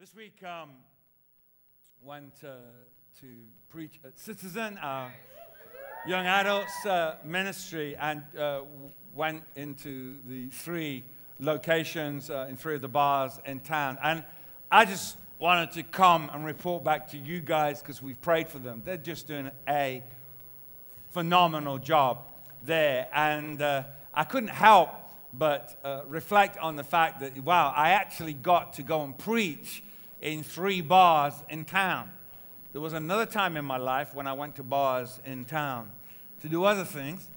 [0.00, 0.70] This week, um,
[2.02, 2.52] went uh,
[3.20, 3.26] to
[3.68, 5.12] preach at Citizen, our
[6.06, 8.62] young adults uh, ministry, and uh,
[9.12, 11.04] went into the three
[11.38, 13.98] locations uh, in three of the bars in town.
[14.02, 14.24] And
[14.72, 18.58] I just wanted to come and report back to you guys because we've prayed for
[18.58, 18.80] them.
[18.82, 20.02] They're just doing a
[21.10, 22.22] phenomenal job
[22.64, 23.06] there.
[23.12, 23.82] And uh,
[24.14, 24.92] I couldn't help
[25.34, 29.84] but uh, reflect on the fact that, wow, I actually got to go and preach
[30.20, 32.10] in three bars in town.
[32.72, 35.90] There was another time in my life when I went to bars in town
[36.42, 37.28] to do other things,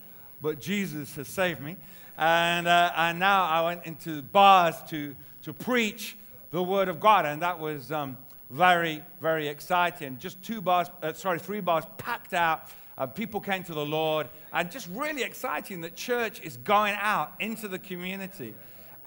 [0.42, 1.78] but Jesus has saved me.
[2.18, 6.18] And, uh, and now I went into bars to, to preach
[6.52, 8.18] the Word of God, and that was um,
[8.52, 10.20] very, very exciting.
[10.20, 12.70] Just two bars, uh, sorry, three bars packed out.
[12.96, 17.34] Uh, people came to the Lord, and just really exciting that church is going out
[17.40, 18.54] into the community.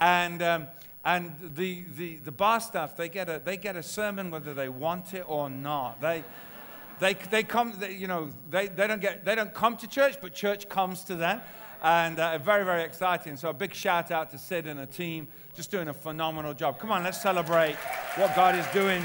[0.00, 0.66] And um,
[1.06, 4.68] and the, the, the bar staff, they get, a, they get a sermon whether they
[4.68, 6.00] want it or not.
[6.00, 6.24] They,
[6.98, 10.16] they, they come, they, you know, they, they, don't get, they don't come to church,
[10.20, 11.40] but church comes to them.
[11.80, 13.36] And uh, very, very exciting.
[13.36, 16.80] So a big shout out to Sid and the team, just doing a phenomenal job.
[16.80, 17.76] Come on, let's celebrate
[18.16, 19.00] what God is doing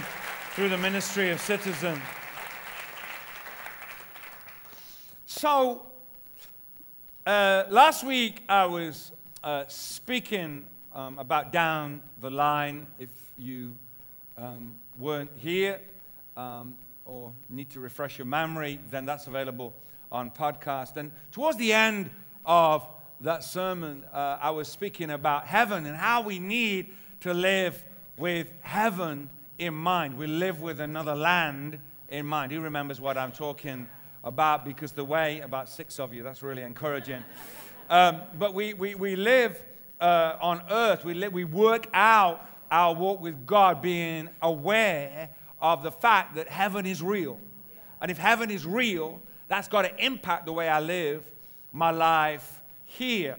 [0.55, 2.01] through the ministry of Citizen.
[5.27, 5.85] So,
[7.27, 9.11] uh, last week I was
[9.43, 12.87] uh, speaking um, about down the line.
[12.99, 13.75] If you
[14.37, 15.79] um, weren't here
[16.37, 16.75] um,
[17.05, 19.73] or need to refresh your memory, then that's available
[20.11, 20.97] on podcast.
[20.97, 22.09] And towards the end
[22.45, 22.87] of
[23.21, 27.83] that sermon, uh, I was speaking about heaven and how we need to live
[28.17, 30.17] with heaven in mind.
[30.17, 32.51] We live with another land in mind.
[32.51, 33.87] Who remembers what I'm talking
[34.23, 34.65] about?
[34.65, 37.23] Because the way, about six of you, that's really encouraging.
[37.89, 39.61] Um, but we, we, we live
[40.01, 45.29] uh, on earth, we, let, we work out our walk with God being aware
[45.61, 47.39] of the fact that heaven is real.
[48.01, 51.29] And if heaven is real, that's got to impact the way I live
[51.71, 53.37] my life here.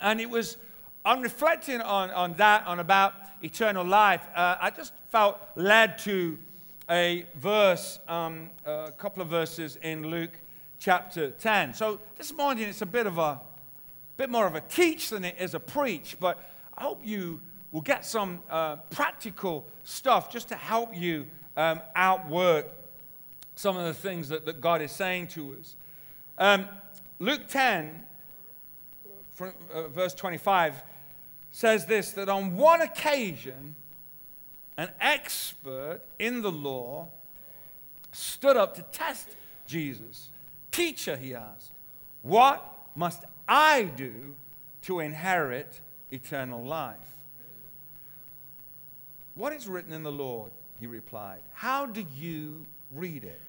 [0.00, 0.56] And it was
[1.04, 6.38] on reflecting on, on that, on about eternal life, uh, I just felt led to
[6.88, 10.38] a verse, um, a couple of verses in Luke
[10.78, 11.74] chapter 10.
[11.74, 13.40] So this morning it's a bit of a
[14.20, 17.40] bit more of a teach than it is a preach, but I hope you
[17.72, 21.26] will get some uh, practical stuff just to help you
[21.56, 22.66] um, outwork
[23.54, 25.74] some of the things that, that God is saying to us.
[26.36, 26.68] Um,
[27.18, 28.04] Luke 10,
[29.30, 30.82] from, uh, verse 25,
[31.50, 33.74] says this that on one occasion,
[34.76, 37.08] an expert in the law
[38.12, 39.30] stood up to test
[39.66, 40.28] Jesus.
[40.70, 41.72] Teacher, he asked,
[42.20, 44.36] what must I do
[44.82, 45.80] to inherit
[46.12, 46.96] eternal life.
[49.34, 50.52] What is written in the Lord?
[50.78, 51.40] He replied.
[51.52, 53.40] How do you read it?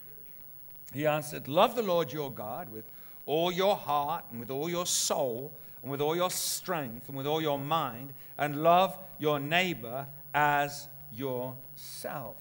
[0.91, 2.85] He answered, Love the Lord your God with
[3.27, 5.51] all your heart and with all your soul
[5.83, 10.87] and with all your strength and with all your mind, and love your neighbor as
[11.11, 12.37] yourself.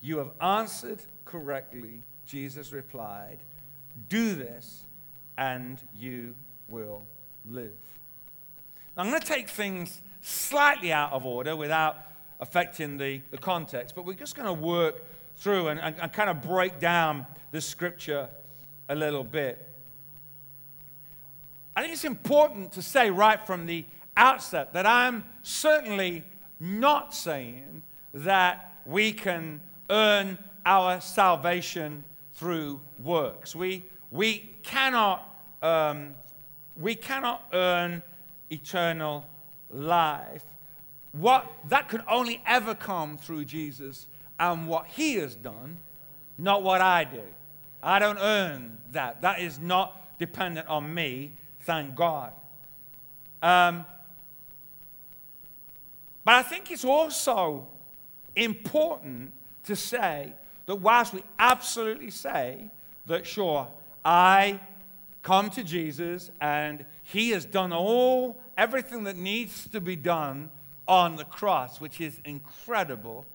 [0.00, 3.38] You have answered correctly, Jesus replied.
[4.08, 4.84] Do this,
[5.36, 6.34] and you
[6.68, 7.06] will
[7.44, 7.72] live.
[8.96, 11.98] Now, I'm going to take things slightly out of order without
[12.40, 15.04] affecting the, the context, but we're just going to work
[15.36, 18.28] through and, and, and kind of break down the scripture
[18.88, 19.68] a little bit.
[21.74, 23.84] I think it's important to say right from the
[24.16, 26.24] outset that I'm certainly
[26.58, 27.82] not saying
[28.14, 29.60] that we can
[29.90, 32.02] earn our salvation
[32.34, 33.54] through works.
[33.54, 36.14] We, we cannot um,
[36.78, 38.02] we cannot earn
[38.50, 39.26] eternal
[39.70, 40.44] life.
[41.12, 44.06] What, that can only ever come through Jesus
[44.38, 45.78] and what he has done,
[46.36, 47.22] not what I do.
[47.82, 49.22] I don't earn that.
[49.22, 52.32] That is not dependent on me, thank God.
[53.42, 53.84] Um,
[56.24, 57.66] but I think it's also
[58.34, 59.32] important
[59.64, 60.32] to say
[60.66, 62.70] that whilst we absolutely say
[63.06, 63.68] that, sure,
[64.04, 64.60] I
[65.26, 70.48] come to Jesus and he has done all, everything that needs to be done
[70.86, 73.26] on the cross, which is incredible.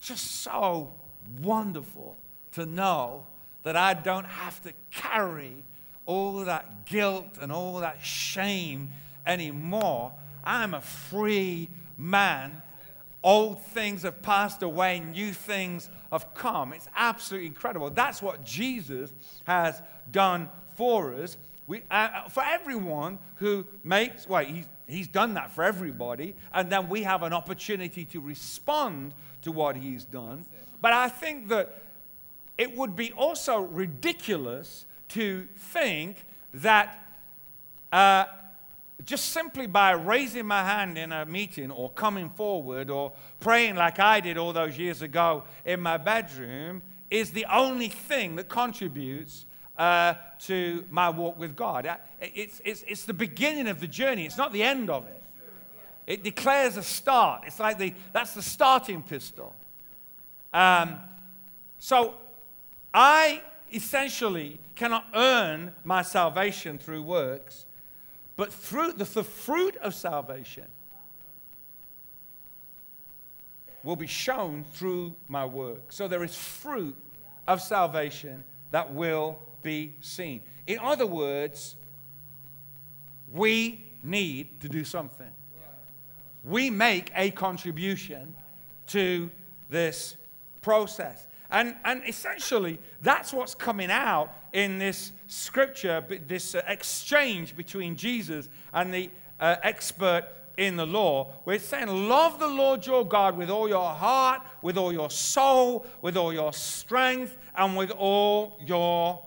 [0.00, 0.94] Just so
[1.42, 2.16] wonderful
[2.52, 3.26] to know
[3.64, 5.62] that I don't have to carry
[6.06, 8.88] all that guilt and all that shame
[9.26, 10.14] anymore.
[10.42, 11.68] I'm a free
[11.98, 12.62] man.
[13.22, 16.72] Old things have passed away, new things have come.
[16.72, 17.90] It's absolutely incredible.
[17.90, 19.12] That's what Jesus
[19.44, 21.36] has done for us.
[21.66, 26.88] We, uh, for everyone who makes, well, he's, he's done that for everybody, and then
[26.88, 30.44] we have an opportunity to respond to what he's done.
[30.80, 31.82] But I think that
[32.56, 36.24] it would be also ridiculous to think
[36.54, 37.04] that
[37.92, 38.24] uh,
[39.04, 43.98] just simply by raising my hand in a meeting or coming forward or praying like
[43.98, 49.44] I did all those years ago in my bedroom is the only thing that contributes
[49.78, 51.86] uh, to my walk with God.
[51.86, 55.22] Uh, it's, it's, it's the beginning of the journey, it's not the end of it.
[56.06, 57.44] It declares a start.
[57.46, 59.54] It's like the, that's the starting pistol.
[60.52, 61.00] Um,
[61.78, 62.14] so
[62.94, 63.42] I
[63.72, 67.66] essentially cannot earn my salvation through works,
[68.36, 70.66] but through the, the fruit of salvation
[73.82, 75.92] will be shown through my work.
[75.92, 76.96] So there is fruit
[77.46, 80.40] of salvation that will be seen.
[80.68, 81.74] In other words,
[83.32, 85.32] we need to do something.
[86.44, 88.36] We make a contribution
[88.88, 89.28] to
[89.68, 90.16] this
[90.62, 91.26] process.
[91.50, 98.48] And, and essentially, that's what's coming out in this scripture, this uh, exchange between Jesus
[98.72, 99.10] and the
[99.40, 100.24] uh, expert
[100.56, 104.78] in the law, We're saying, Love the Lord your God with all your heart, with
[104.78, 109.22] all your soul, with all your strength, and with all your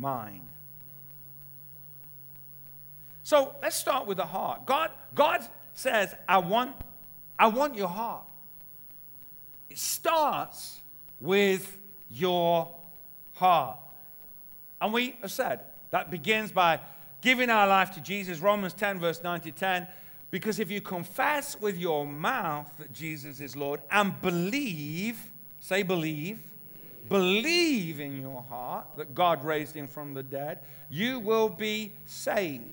[0.00, 0.42] mind.
[3.22, 4.66] So let's start with the heart.
[4.66, 6.74] God, God says, I want,
[7.38, 8.24] I want your heart.
[9.68, 10.80] It starts
[11.20, 11.78] with
[12.10, 12.74] your
[13.34, 13.78] heart.
[14.80, 15.60] And we have said
[15.90, 16.80] that begins by
[17.20, 18.40] giving our life to Jesus.
[18.40, 19.86] Romans 10, verse 9 to 10.
[20.30, 25.20] Because if you confess with your mouth that Jesus is Lord and believe,
[25.60, 26.38] say believe,
[27.10, 32.64] believe in your heart that God raised him from the dead, you will be saved.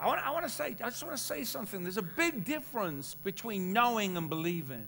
[0.00, 1.82] I want, I want to say, I just want to say something.
[1.84, 4.86] There's a big difference between knowing and believing.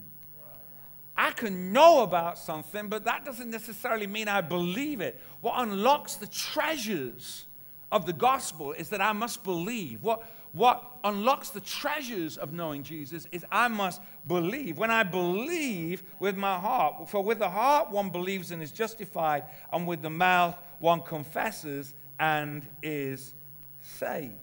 [1.15, 5.19] I can know about something, but that doesn't necessarily mean I believe it.
[5.41, 7.45] What unlocks the treasures
[7.91, 10.03] of the gospel is that I must believe.
[10.03, 14.77] What, what unlocks the treasures of knowing Jesus is I must believe.
[14.77, 19.43] When I believe with my heart, for with the heart one believes and is justified,
[19.71, 23.33] and with the mouth one confesses and is
[23.81, 24.33] saved.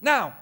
[0.00, 0.34] Now,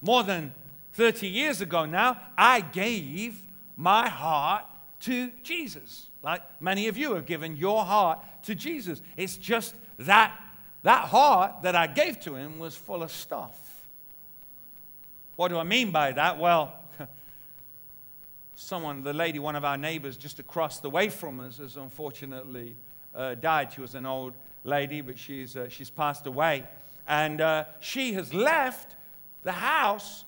[0.00, 0.54] more than
[0.94, 3.40] 30 years ago now, I gave
[3.76, 4.64] my heart
[5.00, 6.08] to Jesus.
[6.22, 9.02] Like many of you have given your heart to Jesus.
[9.16, 10.32] It's just that
[10.88, 13.60] that heart that I gave to him was full of stuff.
[15.36, 16.38] What do I mean by that?
[16.38, 16.72] Well,
[18.54, 22.74] someone, the lady, one of our neighbors just across the way from us, has unfortunately
[23.14, 23.70] uh, died.
[23.74, 24.32] She was an old
[24.64, 26.66] lady, but she's, uh, she's passed away.
[27.06, 28.94] And uh, she has left
[29.42, 30.24] the house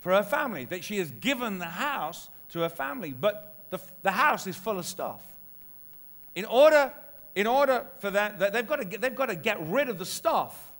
[0.00, 3.14] for her family, that she has given the house to her family.
[3.18, 5.22] But the, the house is full of stuff.
[6.34, 6.92] In order
[7.34, 10.04] in order for that, they've got, to get, they've got to get rid of the
[10.04, 10.72] stuff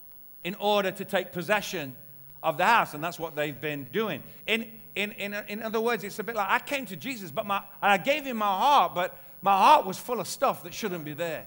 [0.44, 1.96] in order to take possession
[2.42, 2.94] of the house.
[2.94, 4.22] And that's what they've been doing.
[4.46, 7.46] In, in, in, in other words, it's a bit like I came to Jesus, but
[7.46, 11.04] my, I gave him my heart, but my heart was full of stuff that shouldn't
[11.04, 11.46] be there,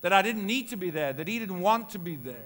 [0.00, 2.36] that I didn't need to be there, that he didn't want to be there.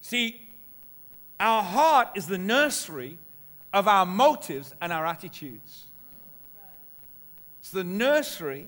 [0.00, 0.48] See,
[1.40, 3.18] our heart is the nursery
[3.72, 5.87] of our motives and our attitudes.
[7.68, 8.66] It's the nursery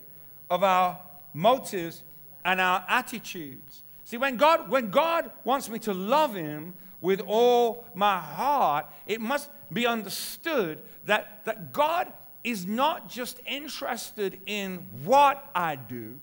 [0.50, 0.98] of our
[1.32, 2.04] motives
[2.44, 3.82] and our attitudes.
[4.04, 9.22] See, when God, when God wants me to love Him with all my heart, it
[9.22, 12.12] must be understood that, that God
[12.44, 16.20] is not just interested in what I do,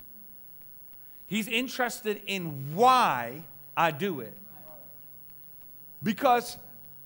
[1.25, 3.41] He's interested in why
[3.75, 4.38] I do it.
[6.03, 6.60] Because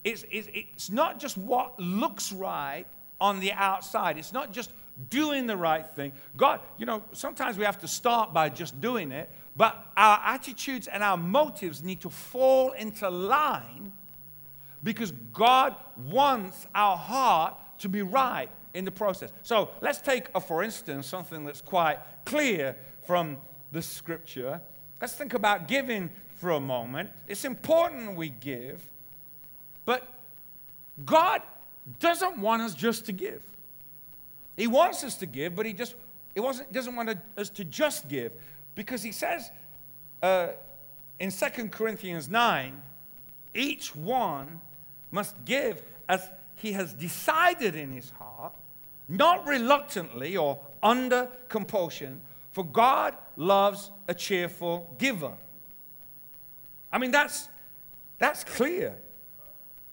[0.03, 2.85] it's, it's, it's not just what looks right
[3.21, 4.71] on the outside, it's not just
[5.09, 6.11] doing the right thing.
[6.37, 10.87] God, you know, sometimes we have to start by just doing it, but our attitudes
[10.87, 13.93] and our motives need to fall into line
[14.83, 15.75] because God
[16.09, 19.31] wants our heart to be right in the process.
[19.43, 23.37] So let's take, a, for instance, something that's quite clear from
[23.71, 24.61] the scripture.
[25.01, 27.09] Let's think about giving for a moment.
[27.27, 28.81] It's important we give,
[29.85, 30.07] but
[31.05, 31.41] God
[31.99, 33.43] doesn't want us just to give.
[34.57, 35.95] He wants us to give, but he just
[36.33, 38.33] he wasn't, doesn't want us to just give
[38.75, 39.51] because he says
[40.21, 40.49] uh,
[41.19, 42.81] in 2 Corinthians 9,
[43.53, 44.59] each one
[45.11, 48.53] must give as he has decided in his heart,
[49.07, 55.33] not reluctantly or under compulsion, for God loves a cheerful giver.
[56.91, 57.49] I mean, that's,
[58.19, 58.95] that's clear.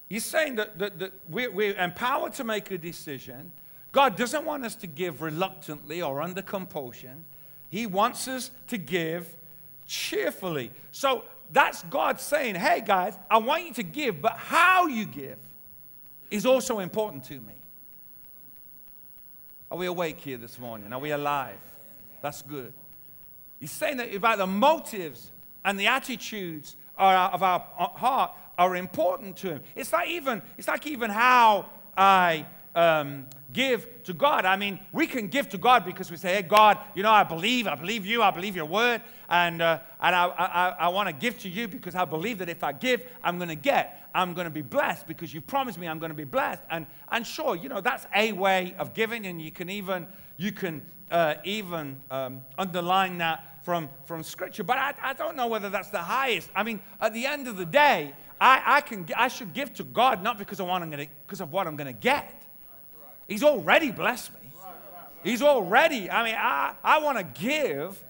[0.09, 3.53] He's saying that, that, that we're, we're empowered to make a decision.
[3.99, 7.25] God doesn't want us to give reluctantly or under compulsion.
[7.69, 9.35] He wants us to give
[9.89, 10.71] cheerfully.
[10.93, 15.39] So that's God saying, hey guys, I want you to give, but how you give
[16.31, 17.55] is also important to me.
[19.69, 20.93] Are we awake here this morning?
[20.93, 21.59] Are we alive?
[22.23, 22.73] That's good.
[23.59, 25.33] He's saying that about the motives
[25.65, 29.63] and the attitudes of our heart are important to him.
[29.75, 32.47] It's like even, it's like even how I
[32.79, 34.45] um, give to God.
[34.45, 37.25] I mean, we can give to God because we say, hey, God, you know, I
[37.25, 41.09] believe, I believe you, I believe your word, and, uh, and I, I, I want
[41.09, 44.09] to give to you because I believe that if I give, I'm going to get.
[44.15, 46.63] I'm going to be blessed because you promised me I'm going to be blessed.
[46.71, 50.07] And, and sure, you know, that's a way of giving, and you can even,
[50.37, 54.63] you can, uh, even um, underline that from, from Scripture.
[54.63, 56.49] But I, I don't know whether that's the highest.
[56.55, 59.85] I mean, at the end of the day, I, I, can, I should give to
[59.85, 62.45] God not because of what I'm, gonna, because of what I'm going to get.
[63.29, 64.51] He's already blessed me.
[65.23, 68.03] He's already, I mean, I, I want to give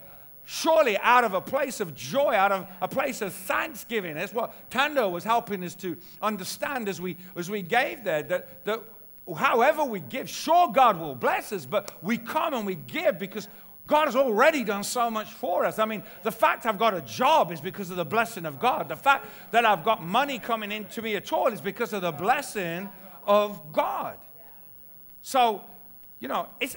[0.44, 4.14] surely out of a place of joy, out of a place of thanksgiving.
[4.14, 8.22] That's what Tando was helping us to understand as we, as we gave there.
[8.22, 8.82] That, that
[9.36, 13.48] however we give, sure, God will bless us, but we come and we give because
[13.86, 15.78] God has already done so much for us.
[15.78, 18.88] I mean, the fact I've got a job is because of the blessing of God.
[18.88, 22.12] The fact that I've got money coming into me at all is because of the
[22.12, 22.88] blessing
[23.26, 24.18] of God.
[25.28, 25.62] So,
[26.20, 26.74] you know, it's,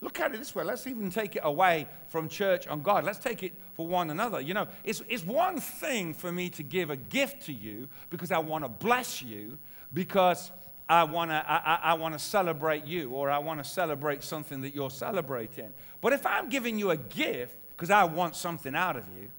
[0.00, 0.64] look at it this way.
[0.64, 3.04] Let's even take it away from church and God.
[3.04, 4.40] Let's take it for one another.
[4.40, 8.32] You know, it's, it's one thing for me to give a gift to you because
[8.32, 9.56] I want to bless you,
[9.94, 10.50] because
[10.88, 14.24] I want to I, I, I want to celebrate you, or I want to celebrate
[14.24, 15.72] something that you're celebrating.
[16.00, 19.30] But if I'm giving you a gift because I want something out of you,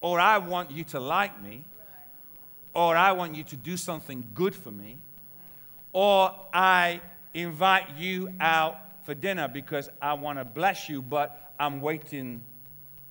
[0.00, 1.66] or I want you to like me,
[2.72, 4.96] or I want you to do something good for me,
[5.92, 7.02] or I
[7.34, 12.42] invite you out for dinner because I want to bless you, but I'm waiting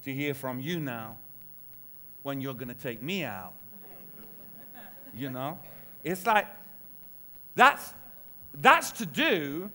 [0.03, 1.17] to hear from you now
[2.23, 3.53] when you're going to take me out.
[5.15, 5.59] You know?
[6.03, 6.47] It's like
[7.55, 7.93] that's,
[8.53, 9.69] that's to do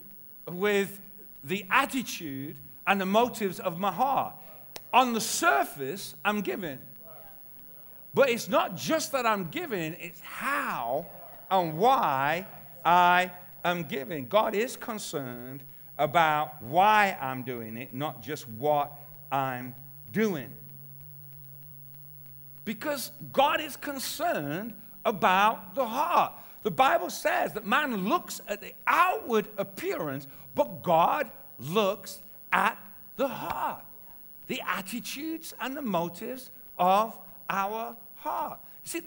[0.47, 0.99] with
[1.43, 4.35] the attitude and the motives of my heart.
[4.93, 6.79] On the surface, I'm giving.
[8.13, 11.05] But it's not just that I'm giving, it's how
[11.51, 12.47] and why
[12.83, 13.31] I
[13.71, 14.27] am giving.
[14.27, 15.63] God is concerned
[15.97, 18.93] about why I'm doing it, not just what
[19.31, 19.75] I'm
[20.11, 20.49] doing.
[22.65, 24.73] Because God is concerned
[25.05, 26.33] about the heart.
[26.63, 32.21] The Bible says that man looks at the outward appearance, but God looks
[32.51, 32.77] at
[33.15, 33.85] the heart,
[34.47, 37.17] the attitudes and the motives of
[37.49, 38.59] our heart.
[38.83, 39.01] You see,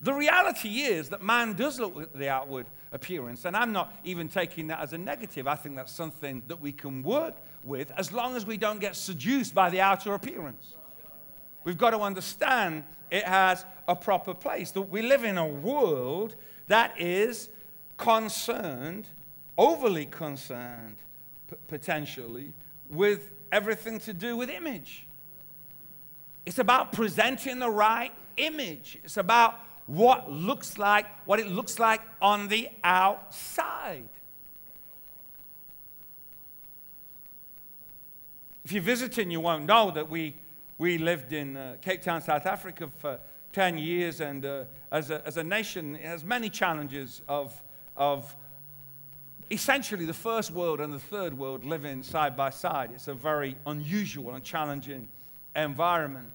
[0.00, 4.28] the reality is that man does look at the outward appearance, and I'm not even
[4.28, 5.46] taking that as a negative.
[5.46, 8.96] I think that's something that we can work with as long as we don't get
[8.96, 10.74] seduced by the outer appearance.
[11.64, 14.70] We've got to understand it has a proper place.
[14.72, 16.36] That we live in a world
[16.68, 17.48] that is
[17.96, 19.08] concerned,
[19.58, 20.96] overly concerned,
[21.48, 22.54] p- potentially,
[22.88, 25.06] with everything to do with image.
[26.46, 28.98] It's about presenting the right image.
[29.04, 29.58] It's about
[29.90, 34.08] what looks like, what it looks like on the outside.
[38.64, 40.36] If you're visiting, you won't know that we,
[40.78, 43.18] we lived in uh, Cape Town, South Africa for
[43.52, 47.60] 10 years, and uh, as, a, as a nation, it has many challenges of,
[47.96, 48.36] of
[49.50, 52.92] essentially the first world and the third world living side by side.
[52.94, 55.08] It's a very unusual and challenging
[55.56, 56.30] environment.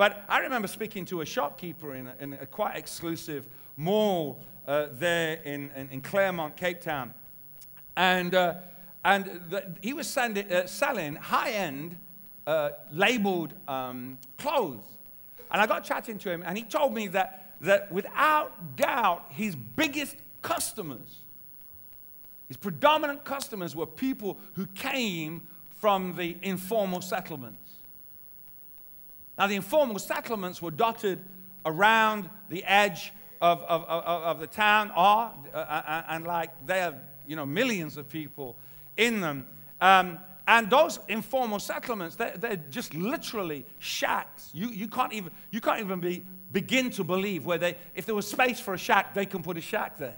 [0.00, 4.86] But I remember speaking to a shopkeeper in a, in a quite exclusive mall uh,
[4.92, 7.12] there in, in, in, Claremont, Cape Town.
[7.98, 8.54] And, uh,
[9.04, 11.98] and the, he was sending, uh, selling high end
[12.46, 14.86] uh, labeled um, clothes.
[15.50, 19.54] And I got chatting to him, and he told me that, that without doubt, his
[19.54, 21.18] biggest customers,
[22.48, 27.59] his predominant customers, were people who came from the informal settlements.
[29.40, 31.18] Now, the informal settlements were dotted
[31.64, 36.50] around the edge of, of, of, of the town, are, uh, uh, uh, and like
[36.66, 38.58] they have, you know, millions of people
[38.98, 39.46] in them.
[39.80, 44.50] Um, and those informal settlements, they're, they're, just literally shacks.
[44.52, 48.14] You, you can't even, you can't even be, begin to believe where they, if there
[48.14, 50.16] was space for a shack, they can put a shack there.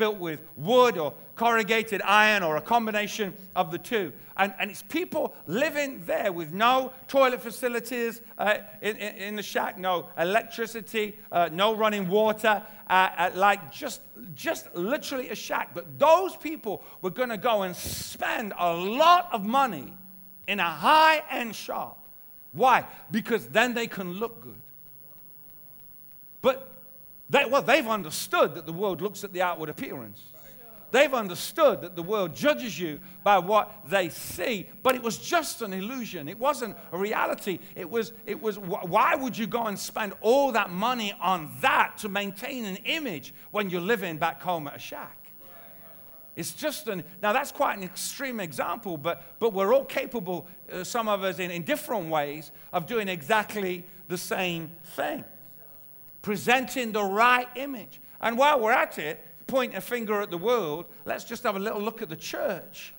[0.00, 4.14] Built with wood or corrugated iron or a combination of the two.
[4.38, 9.42] And, and it's people living there with no toilet facilities uh, in, in, in, the
[9.42, 14.00] shack, no electricity, uh, no running water, uh, uh like just,
[14.34, 15.74] just literally a shack.
[15.74, 19.92] But those people were going to go and spend a lot of money
[20.48, 22.08] in a high end shop.
[22.52, 22.86] Why?
[23.10, 24.62] Because then they can look good.
[26.40, 26.69] But
[27.30, 30.20] they, well, they've understood that the world looks at the outward appearance.
[30.90, 35.62] They've understood that the world judges you by what they see, but it was just
[35.62, 36.28] an illusion.
[36.28, 37.60] It wasn't a reality.
[37.76, 41.98] It was, it was why would you go and spend all that money on that
[41.98, 45.16] to maintain an image when you're living back home at a shack?
[46.34, 50.82] It's just an, now that's quite an extreme example, but, but we're all capable, uh,
[50.82, 55.24] some of us in, in different ways, of doing exactly the same thing
[56.22, 58.00] presenting the right image.
[58.20, 61.58] And while we're at it, point a finger at the world, let's just have a
[61.58, 62.94] little look at the church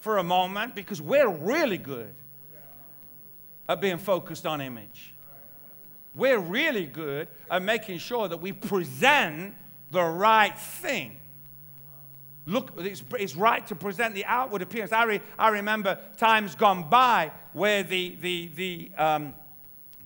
[0.00, 2.14] for a moment because we're really good
[3.68, 5.14] at being focused on image.
[6.14, 9.54] We're really good at making sure that we present
[9.90, 11.20] the right thing.
[12.46, 14.92] Look, it's, it's right to present the outward appearance.
[14.92, 19.34] I, re, I remember times gone by where the, the, the um,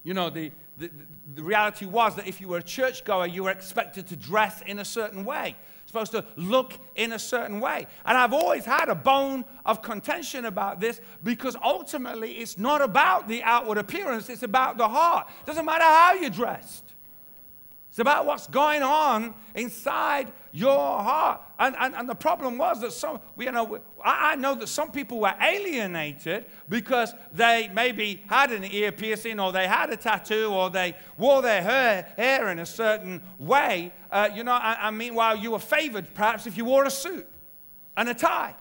[0.03, 0.91] you know, the, the,
[1.35, 4.79] the reality was that if you were a churchgoer, you were expected to dress in
[4.79, 5.57] a certain way,
[5.87, 7.87] supposed to look in a certain way.
[8.05, 13.29] And I've always had a bone of contention about this because ultimately it's not about
[13.29, 15.29] the outward appearance, it's about the heart.
[15.43, 16.85] It doesn't matter how you're dressed.
[17.91, 21.41] It's about what's going on inside your heart.
[21.61, 24.91] And, and, and the problem was that some, you know, I, I know that some
[24.91, 30.47] people were alienated because they maybe had an ear piercing or they had a tattoo
[30.47, 33.93] or they wore their hair, hair in a certain way.
[34.11, 37.29] Uh, you know, I, I meanwhile, you were favored perhaps if you wore a suit
[37.95, 38.55] and a tie.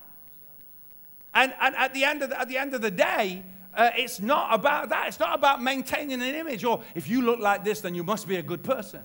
[1.34, 4.20] And, and at, the end of the, at the end of the day, uh, it's
[4.20, 5.08] not about that.
[5.08, 8.28] It's not about maintaining an image or if you look like this, then you must
[8.28, 9.04] be a good person.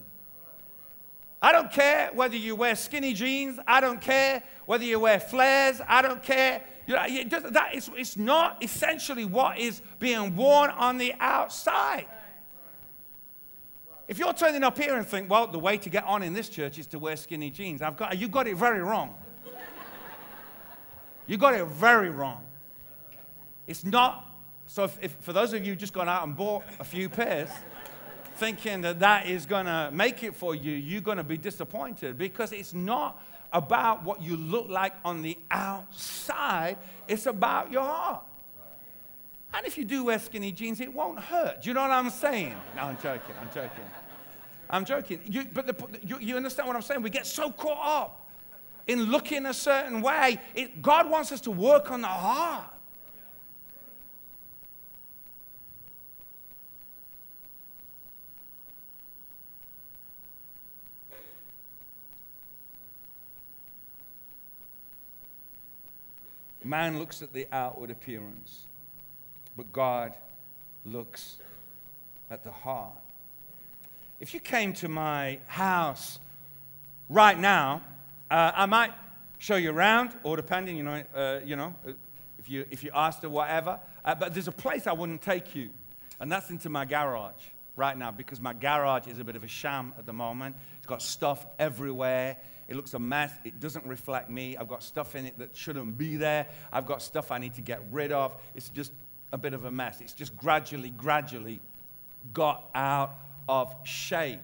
[1.44, 3.58] I don't care whether you wear skinny jeans.
[3.66, 5.78] I don't care whether you wear flares.
[5.86, 6.62] I don't care.
[6.86, 11.12] You know, it does, that is, it's not essentially what is being worn on the
[11.20, 12.06] outside.
[14.08, 16.48] If you're turning up here and think, well, the way to get on in this
[16.48, 19.14] church is to wear skinny jeans, I've got, you got it very wrong.
[21.26, 22.42] you got it very wrong.
[23.66, 24.34] It's not,
[24.66, 27.50] so if, if, for those of you just gone out and bought a few pairs,
[28.44, 32.18] thinking that that is going to make it for you, you're going to be disappointed
[32.18, 36.76] because it's not about what you look like on the outside,
[37.08, 38.22] it's about your heart.
[39.54, 41.62] And if you do wear skinny jeans, it won't hurt.
[41.62, 42.54] Do you know what I'm saying?
[42.76, 43.34] No, I'm joking.
[43.40, 43.84] I'm joking.
[44.68, 45.20] I'm joking.
[45.24, 45.76] You, but the,
[46.06, 47.00] you, you, understand what I'm saying?
[47.00, 48.28] We get so caught up
[48.86, 50.38] in looking a certain way.
[50.54, 52.73] It, God wants us to work on the heart.
[66.64, 68.64] Man looks at the outward appearance,
[69.56, 70.14] but God
[70.86, 71.36] looks
[72.30, 72.98] at the heart.
[74.20, 76.18] If you came to my house
[77.08, 77.82] right now,
[78.30, 78.92] uh, I might
[79.38, 81.74] show you around, or depending, you know, uh, you know,
[82.38, 83.78] if you if you asked or whatever.
[84.04, 85.70] Uh, but there's a place I wouldn't take you,
[86.20, 87.42] and that's into my garage
[87.76, 90.56] right now because my garage is a bit of a sham at the moment.
[90.78, 92.38] It's got stuff everywhere.
[92.68, 93.32] It looks a mess.
[93.44, 94.56] It doesn't reflect me.
[94.56, 96.46] I've got stuff in it that shouldn't be there.
[96.72, 98.34] I've got stuff I need to get rid of.
[98.54, 98.92] It's just
[99.32, 100.00] a bit of a mess.
[100.00, 101.60] It's just gradually, gradually
[102.32, 104.40] got out of shape.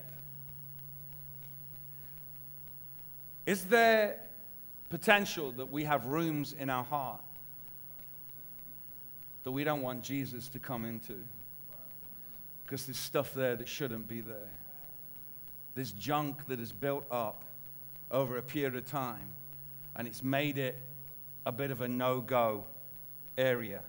[3.47, 4.21] Is there
[4.91, 7.23] potential that we have rooms in our heart
[9.45, 11.17] that we don't want Jesus to come into?
[12.67, 14.51] Because there's stuff there that shouldn't be there.
[15.75, 17.45] There's junk that is built up
[18.11, 19.29] over a period of time,
[19.96, 20.79] and it's made it
[21.46, 22.64] a bit of a no go
[23.38, 23.81] area.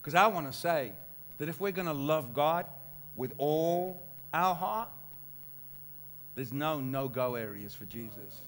[0.00, 0.92] Because I want to say
[1.38, 2.66] that if we're going to love God
[3.16, 4.88] with all our heart,
[6.34, 8.40] there's no no go areas for Jesus.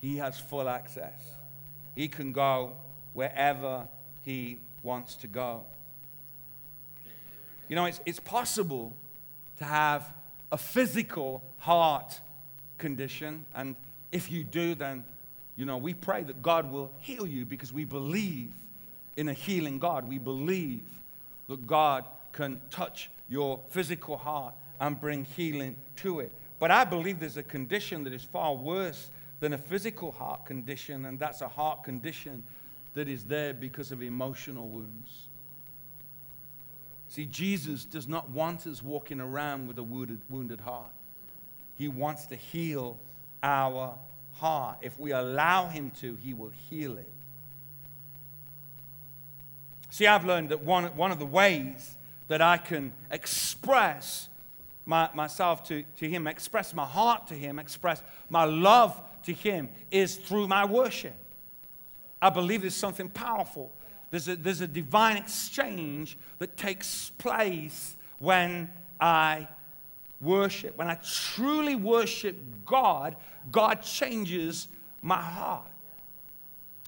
[0.00, 1.20] He has full access,
[1.94, 2.76] He can go
[3.12, 3.88] wherever
[4.22, 5.64] He wants to go.
[7.68, 8.94] You know, it's, it's possible
[9.56, 10.12] to have
[10.52, 12.20] a physical heart
[12.78, 13.44] condition.
[13.54, 13.76] And
[14.12, 15.04] if you do, then,
[15.56, 18.52] you know, we pray that God will heal you because we believe
[19.16, 20.08] in a healing God.
[20.08, 20.82] We believe
[21.48, 26.32] that God can touch your physical heart and bring healing to it.
[26.58, 29.10] But I believe there's a condition that is far worse
[29.40, 32.42] than a physical heart condition, and that's a heart condition
[32.94, 35.28] that is there because of emotional wounds.
[37.08, 40.92] See, Jesus does not want us walking around with a wounded, wounded heart.
[41.76, 42.98] He wants to heal
[43.42, 43.96] our
[44.34, 44.78] heart.
[44.80, 47.10] If we allow Him to, He will heal it.
[49.90, 51.96] See, I've learned that one, one of the ways
[52.28, 54.28] that I can express
[54.86, 59.68] my, myself to, to Him, express my heart to Him, express my love to Him
[59.90, 61.14] is through my worship.
[62.20, 63.72] I believe there's something powerful.
[64.10, 69.48] There's a, there's a divine exchange that takes place when I
[70.24, 70.76] worship.
[70.76, 70.98] When I
[71.34, 73.16] truly worship God,
[73.52, 74.68] God changes
[75.02, 75.66] my heart.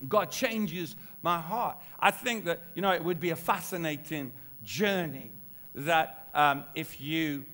[0.09, 1.79] God changes my heart.
[1.99, 5.31] I think that, you know, it would be a fascinating journey
[5.75, 7.45] that um, if you,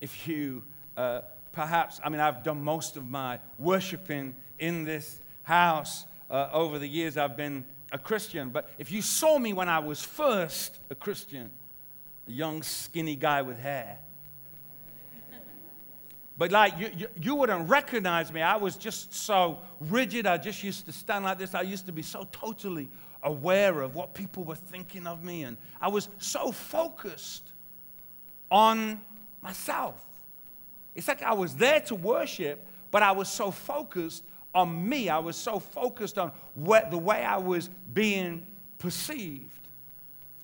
[0.00, 0.62] if you
[0.96, 1.20] uh,
[1.52, 6.88] perhaps, I mean, I've done most of my worshiping in this house uh, over the
[6.88, 8.48] years I've been a Christian.
[8.50, 11.50] But if you saw me when I was first a Christian,
[12.26, 13.98] a young, skinny guy with hair,
[16.42, 18.42] but like you, you, you, wouldn't recognize me.
[18.42, 20.26] I was just so rigid.
[20.26, 21.54] I just used to stand like this.
[21.54, 22.88] I used to be so totally
[23.22, 25.44] aware of what people were thinking of me.
[25.44, 27.44] And I was so focused
[28.50, 29.00] on
[29.40, 30.04] myself.
[30.96, 35.10] It's like I was there to worship, but I was so focused on me.
[35.10, 38.44] I was so focused on what, the way I was being
[38.78, 39.68] perceived.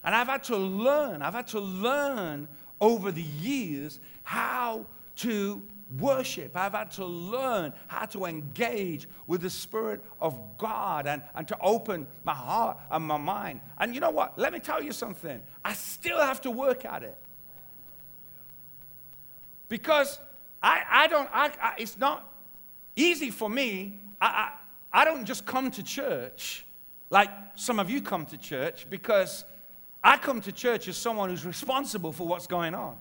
[0.04, 2.46] And I've had to learn, I've had to learn
[2.80, 5.60] over the years how to
[5.96, 6.56] worship.
[6.56, 11.56] I've had to learn how to engage with the Spirit of God and, and to
[11.60, 13.60] open my heart and my mind.
[13.78, 14.38] And you know what?
[14.38, 15.40] Let me tell you something.
[15.64, 17.16] I still have to work at it.
[19.68, 20.18] Because
[20.62, 22.32] I, I don't, I, I, it's not
[22.96, 24.00] easy for me.
[24.20, 24.26] I,
[24.92, 26.64] I, I don't just come to church
[27.10, 29.44] like some of you come to church because
[30.02, 32.98] I come to church as someone who's responsible for what's going on.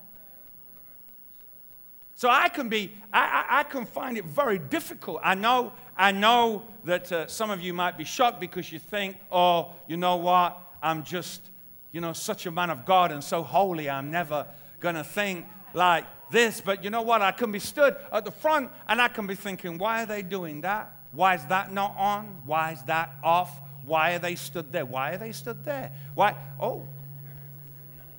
[2.17, 5.19] So I can be, I, I, I, can find it very difficult.
[5.23, 9.17] I know, I know that uh, some of you might be shocked because you think,
[9.31, 10.59] oh, you know what?
[10.81, 11.43] I'm just,
[11.91, 13.87] you know, such a man of God and so holy.
[13.87, 14.47] I'm never
[14.79, 16.59] going to think like this.
[16.59, 17.21] But you know what?
[17.21, 20.23] I can be stood at the front and I can be thinking, why are they
[20.23, 20.95] doing that?
[21.11, 22.41] Why is that not on?
[22.47, 23.55] Why is that off?
[23.85, 24.87] Why are they stood there?
[24.87, 25.91] Why are they stood there?
[26.15, 26.35] Why?
[26.59, 26.83] Oh,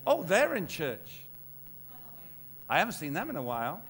[0.07, 1.23] oh, they're in church.
[2.69, 3.83] I haven't seen them in a while.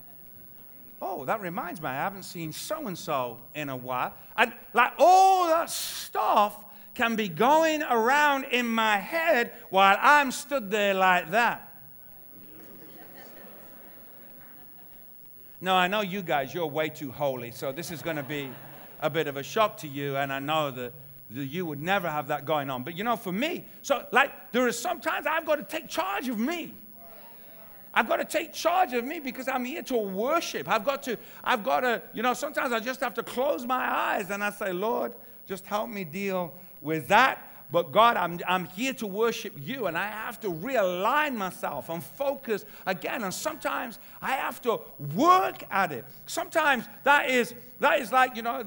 [1.00, 4.14] Oh, that reminds me, I haven't seen so and so in a while.
[4.37, 6.56] And like all that stuff
[6.94, 11.64] can be going around in my head while I'm stood there like that.
[15.61, 18.50] No, I know you guys, you're way too holy, so this is going to be
[19.00, 20.92] a bit of a shock to you, and I know that,
[21.30, 22.84] that you would never have that going on.
[22.84, 26.28] But you know, for me, so like there is sometimes I've got to take charge
[26.28, 26.74] of me.
[27.98, 30.68] I've got to take charge of me because I'm here to worship.
[30.68, 33.74] I've got to, I've got to, you know, sometimes I just have to close my
[33.92, 35.14] eyes and I say, Lord,
[35.46, 37.44] just help me deal with that.
[37.72, 42.02] But God, I'm, I'm here to worship you, and I have to realign myself and
[42.02, 43.24] focus again.
[43.24, 44.80] And sometimes I have to
[45.16, 46.04] work at it.
[46.26, 48.62] Sometimes that is, that is like, you know,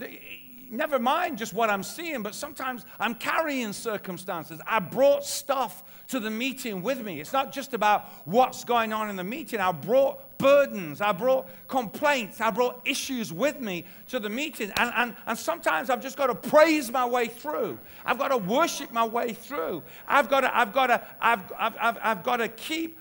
[0.71, 4.59] never mind just what I'm seeing, but sometimes I'm carrying circumstances.
[4.65, 7.19] I brought stuff to the meeting with me.
[7.19, 9.59] It's not just about what's going on in the meeting.
[9.59, 14.71] I brought burdens, I brought complaints, I brought issues with me to the meeting.
[14.77, 17.77] And, and, and sometimes I've just got to praise my way through.
[18.05, 19.83] I've got to worship my way through.
[20.07, 22.97] I've got to, I've got to, I've, I've, I've, I've got to keep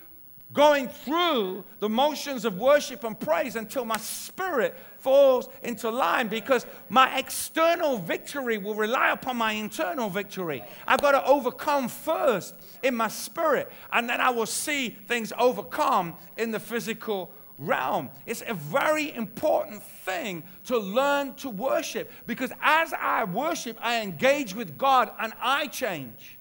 [0.53, 6.67] going through the motions of worship and praise until my spirit falls into line because
[6.89, 10.63] my external victory will rely upon my internal victory.
[10.87, 16.15] I've got to overcome first in my spirit, and then I will see things overcome
[16.37, 18.09] in the physical realm.
[18.27, 24.55] It's a very important thing to learn to worship because as I worship, I engage
[24.55, 26.39] with God and I change.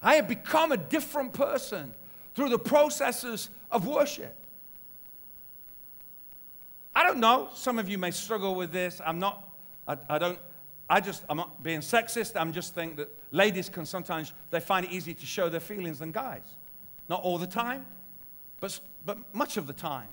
[0.00, 1.92] I have become a different person
[2.34, 4.36] through the processes of worship.
[6.98, 7.48] I don't know.
[7.54, 9.00] Some of you may struggle with this.
[9.06, 9.48] I'm not,
[9.86, 10.36] I, I don't,
[10.90, 12.32] I just, I'm not being sexist.
[12.34, 16.00] I'm just think that ladies can sometimes, they find it easier to show their feelings
[16.00, 16.42] than guys.
[17.08, 17.86] Not all the time,
[18.58, 20.08] but, but much of the time.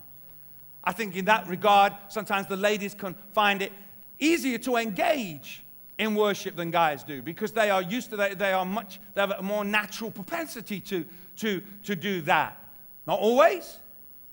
[0.84, 3.72] I think in that regard, sometimes the ladies can find it
[4.20, 5.64] easier to engage
[5.98, 8.38] in worship than guys do because they are used to that.
[8.38, 11.04] They are much, they have a more natural propensity to,
[11.38, 12.64] to, to do that.
[13.08, 13.80] Not always,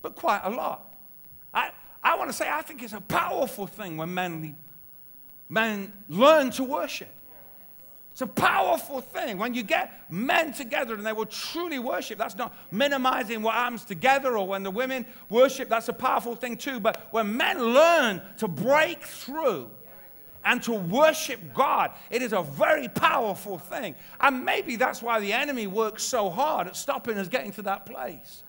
[0.02, 0.91] but quite a lot.
[2.22, 4.54] Want to say, I think it's a powerful thing when men,
[5.48, 7.12] men learn to worship.
[8.12, 12.18] It's a powerful thing when you get men together and they will truly worship.
[12.18, 15.68] That's not minimizing what happens together or when the women worship.
[15.68, 16.78] That's a powerful thing too.
[16.78, 19.68] But when men learn to break through
[20.44, 23.96] and to worship God, it is a very powerful thing.
[24.20, 27.84] And maybe that's why the enemy works so hard at stopping us getting to that
[27.84, 28.44] place.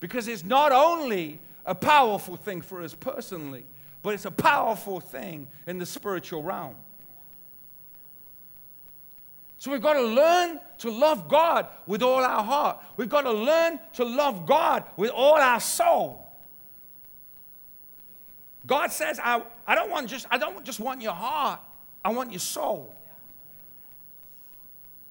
[0.00, 3.64] Because it's not only a powerful thing for us personally,
[4.02, 6.76] but it's a powerful thing in the spiritual realm.
[9.58, 12.78] So we've got to learn to love God with all our heart.
[12.96, 16.26] We've got to learn to love God with all our soul.
[18.66, 21.60] God says, I, I, don't want just, I don't just want your heart,
[22.04, 22.94] I want your soul.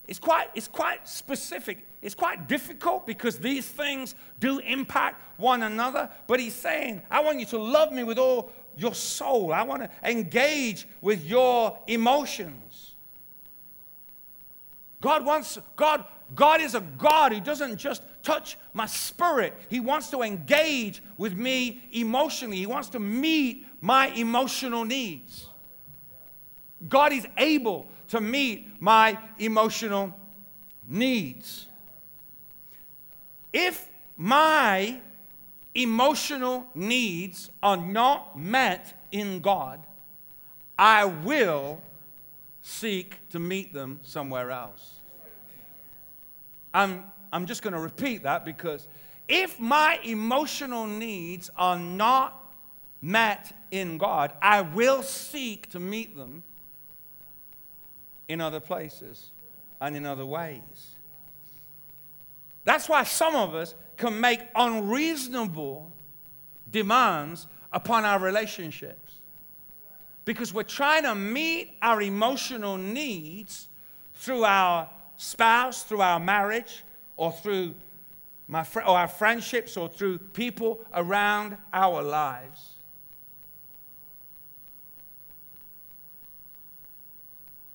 [0.08, 1.88] It's quite, it's quite specific.
[2.02, 6.10] It's quite difficult because these things do impact one another.
[6.28, 9.54] But he's saying, I want you to love me with all your soul.
[9.54, 12.96] I want to engage with your emotions.
[15.00, 19.56] God wants, God, God is a God who doesn't just touch my spirit.
[19.70, 22.58] He wants to engage with me emotionally.
[22.58, 25.48] He wants to meet my emotional needs.
[26.88, 30.16] God is able to meet my emotional
[30.88, 31.68] needs.
[33.54, 35.00] If my
[35.76, 39.86] emotional needs are not met in God,
[40.78, 41.82] I will
[42.62, 45.00] seek to meet them somewhere else.
[46.74, 48.88] I'm, I'm just going to repeat that because
[49.28, 52.42] if my emotional needs are not
[53.02, 56.44] met in God, I will seek to meet them
[58.28, 59.32] in other places
[59.80, 60.96] and in other ways.
[62.64, 65.92] That's why some of us can make unreasonable
[66.70, 69.16] demands upon our relationships
[70.26, 73.68] because we're trying to meet our emotional needs
[74.16, 76.84] through our spouse, through our marriage,
[77.18, 77.74] or through
[78.48, 82.76] my fr- or our friendships, or through people around our lives.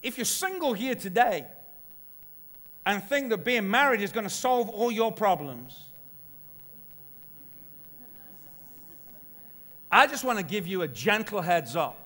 [0.03, 1.46] If you're single here today
[2.87, 5.87] and think that being married is going to solve all your problems,
[9.90, 11.99] I just want to give you a gentle heads up.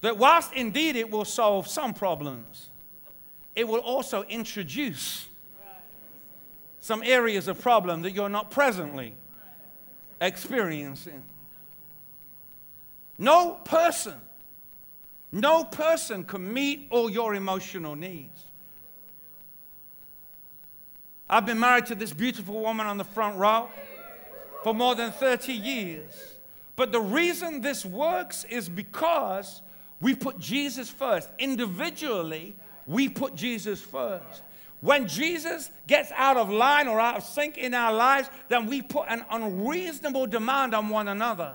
[0.00, 2.70] that whilst indeed it will solve some problems,
[3.54, 5.28] it will also introduce
[6.80, 9.14] some areas of problem that you're not presently
[10.20, 11.22] experiencing.
[13.18, 14.20] No person,
[15.32, 18.44] no person can meet all your emotional needs.
[21.28, 23.70] I've been married to this beautiful woman on the front row
[24.62, 26.34] for more than 30 years.
[26.76, 29.62] But the reason this works is because
[30.00, 31.30] we put Jesus first.
[31.38, 32.54] Individually,
[32.86, 34.42] we put Jesus first.
[34.82, 38.82] When Jesus gets out of line or out of sync in our lives, then we
[38.82, 41.54] put an unreasonable demand on one another.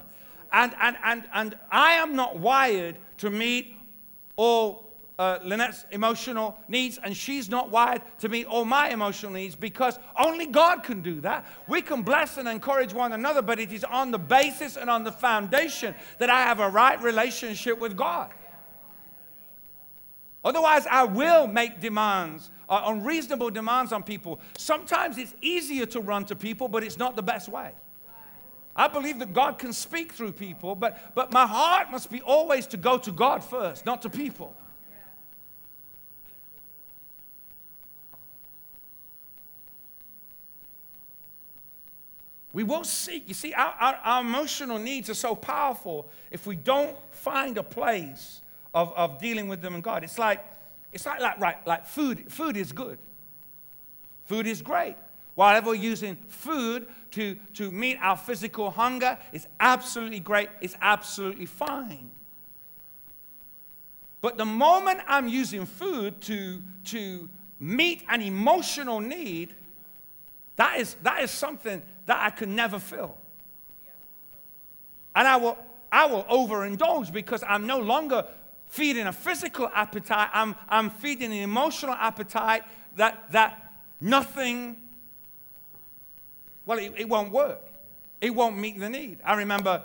[0.52, 3.76] And, and, and, and I am not wired to meet
[4.36, 4.88] all
[5.20, 9.98] uh, Lynette's emotional needs, and she's not wired to meet all my emotional needs because
[10.20, 11.46] only God can do that.
[11.68, 15.04] We can bless and encourage one another, but it is on the basis and on
[15.04, 18.32] the foundation that I have a right relationship with God.
[20.46, 24.40] Otherwise, I will make demands, uh, unreasonable demands on people.
[24.58, 27.72] Sometimes it's easier to run to people, but it's not the best way.
[28.78, 32.68] I believe that God can speak through people, but, but my heart must be always
[32.68, 34.56] to go to God first, not to people.
[42.54, 43.28] We will seek.
[43.28, 47.64] You see, our, our, our, emotional needs are so powerful if we don't find a
[47.64, 48.42] place
[48.74, 50.04] of, of dealing with them in God.
[50.04, 50.44] It's like,
[50.92, 52.32] it's like, like, right, like food.
[52.32, 52.98] Food is good.
[54.26, 54.96] Food is great.
[55.36, 56.88] Whatever we're using food
[57.18, 60.50] to, to meet our physical hunger is absolutely great.
[60.62, 62.12] It's absolutely fine.
[64.22, 67.28] But the moment I'm using food to, to
[67.60, 69.56] meet an emotional need,
[70.58, 73.18] that is, that is something that I could never fill.
[75.16, 75.58] And I will,
[75.92, 78.28] I will overindulge because I'm no longer
[78.68, 82.62] feeding a physical appetite, I'm, I'm feeding an emotional appetite
[82.96, 84.78] that, that nothing,
[86.68, 87.62] well, it, it won't work.
[88.22, 89.18] It won't meet the need.
[89.26, 89.82] I remember,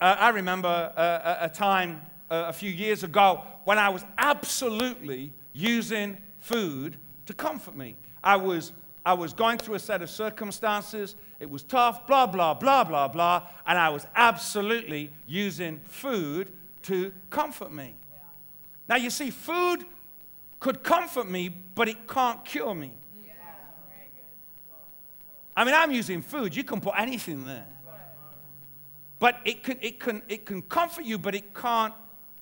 [0.00, 4.04] uh, I remember uh, a, a time uh, a few years ago when I was
[4.16, 7.96] absolutely using food to comfort me.
[8.24, 8.72] I was,
[9.04, 13.08] I was going through a set of circumstances it was tough, blah, blah, blah, blah,
[13.08, 13.48] blah.
[13.66, 17.94] And I was absolutely using food to comfort me.
[18.88, 19.86] Now, you see, food
[20.60, 22.92] could comfort me, but it can't cure me.
[25.56, 26.54] I mean, I'm using food.
[26.54, 27.66] You can put anything there.
[29.18, 31.92] But it can, it can, it can comfort you, but it can't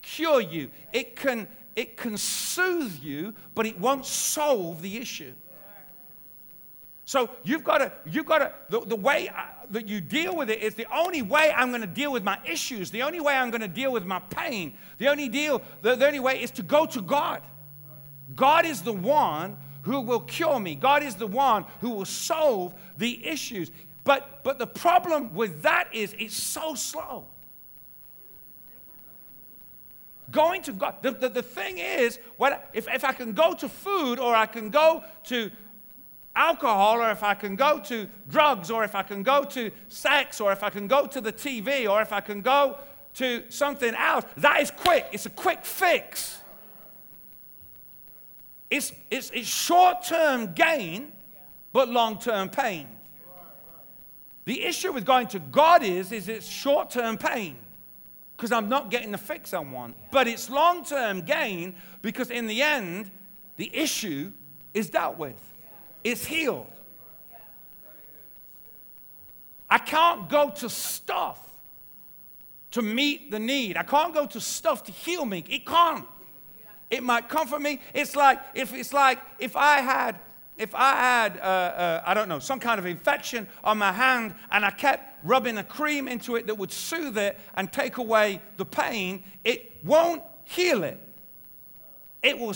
[0.01, 0.71] cure you.
[0.93, 5.33] It can, it can soothe you, but it won't solve the issue.
[7.05, 10.51] So you've got to, you've got to, the, the way I, that you deal with
[10.51, 13.35] it is the only way I'm going to deal with my issues, the only way
[13.35, 16.51] I'm going to deal with my pain, the only deal, the, the only way is
[16.53, 17.43] to go to God.
[18.37, 19.57] God is the one
[19.89, 20.75] who will cure me.
[20.75, 23.71] God is the one who will solve the issues.
[24.05, 27.25] But, but the problem with that is it's so slow.
[30.31, 30.97] Going to God.
[31.01, 34.45] The, the, the thing is, what, if, if I can go to food or I
[34.45, 35.51] can go to
[36.37, 40.39] alcohol or if I can go to drugs or if I can go to sex
[40.39, 42.77] or if I can go to the TV or if I can go
[43.15, 45.07] to something else, that is quick.
[45.13, 46.38] It's a quick fix.
[48.71, 51.13] It's, it's, it's short term gain,
[51.73, 52.89] but long term pain.
[54.45, 57.57] The issue with going to God is, is it's short term pain
[58.37, 59.97] because I'm not getting the fix I want.
[60.11, 63.11] But it's long term gain because in the end,
[63.57, 64.33] the issue
[64.73, 65.39] is dealt with,
[66.05, 66.71] it's healed.
[69.69, 71.41] I can't go to stuff
[72.71, 73.77] to meet the need.
[73.77, 75.45] I can't go to stuff to heal me.
[75.49, 76.07] It can't.
[76.91, 77.81] It might comfort me.
[77.95, 80.19] It's like if it's like if I had
[80.57, 84.35] if I had uh, uh, I don't know some kind of infection on my hand
[84.51, 88.41] and I kept rubbing a cream into it that would soothe it and take away
[88.57, 90.99] the pain, it won't heal it.
[92.21, 92.55] It will,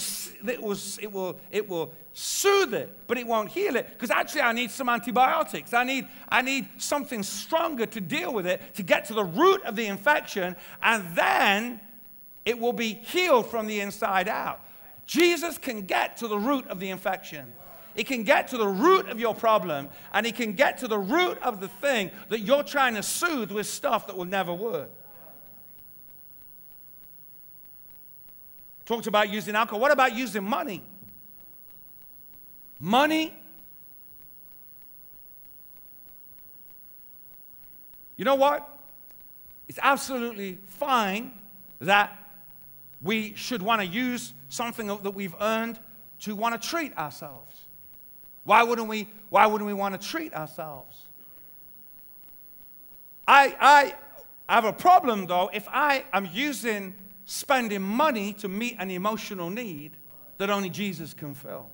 [0.48, 4.40] it will, it will, it will soothe it, but it won't heal it because actually
[4.40, 5.72] I need some antibiotics.
[5.72, 9.62] I need, I need something stronger to deal with it, to get to the root
[9.64, 11.80] of the infection, and then
[12.44, 14.60] it will be healed from the inside out.
[15.06, 17.52] Jesus can get to the root of the infection.
[17.94, 20.98] He can get to the root of your problem, and he can get to the
[20.98, 24.90] root of the thing that you're trying to soothe with stuff that will never work.
[28.86, 29.80] Talked about using alcohol.
[29.80, 30.82] What about using money?
[32.80, 33.34] Money.
[38.16, 38.68] You know what?
[39.68, 41.32] It's absolutely fine
[41.80, 42.21] that
[43.02, 45.78] we should want to use something that we've earned
[46.20, 47.62] to want to treat ourselves.
[48.44, 51.06] Why wouldn't we, why wouldn't we want to treat ourselves?
[53.26, 53.94] I,
[54.48, 59.48] I have a problem though if I am using spending money to meet an emotional
[59.50, 59.92] need
[60.38, 61.70] that only Jesus can fill.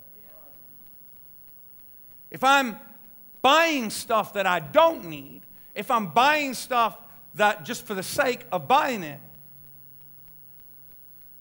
[2.31, 2.77] If I'm
[3.41, 5.43] buying stuff that I don't need,
[5.75, 6.99] if I'm buying stuff
[7.35, 9.21] that just for the sake of buying it,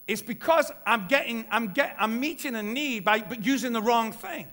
[0.08, 4.48] it's because I'm getting, I'm get, I'm meeting a need by using the wrong thing.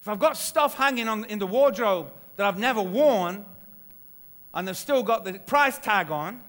[0.00, 3.44] If I've got stuff hanging on, in the wardrobe that I've never worn,
[4.54, 6.42] and they've still got the price tag on,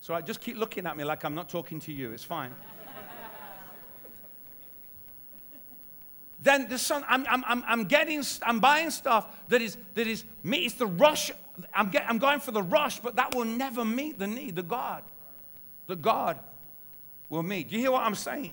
[0.00, 2.12] so I just keep looking at me like I'm not talking to you.
[2.12, 2.54] It's fine.
[6.40, 10.64] then there's some, I'm, I'm, I'm getting, I'm buying stuff that is, that is me.
[10.64, 11.30] It's the rush.
[11.74, 14.62] I'm, get, I'm going for the rush, but that will never meet the need, the
[14.62, 15.02] God.
[15.86, 16.38] The God
[17.28, 17.68] will meet.
[17.68, 18.52] Do you hear what I'm saying?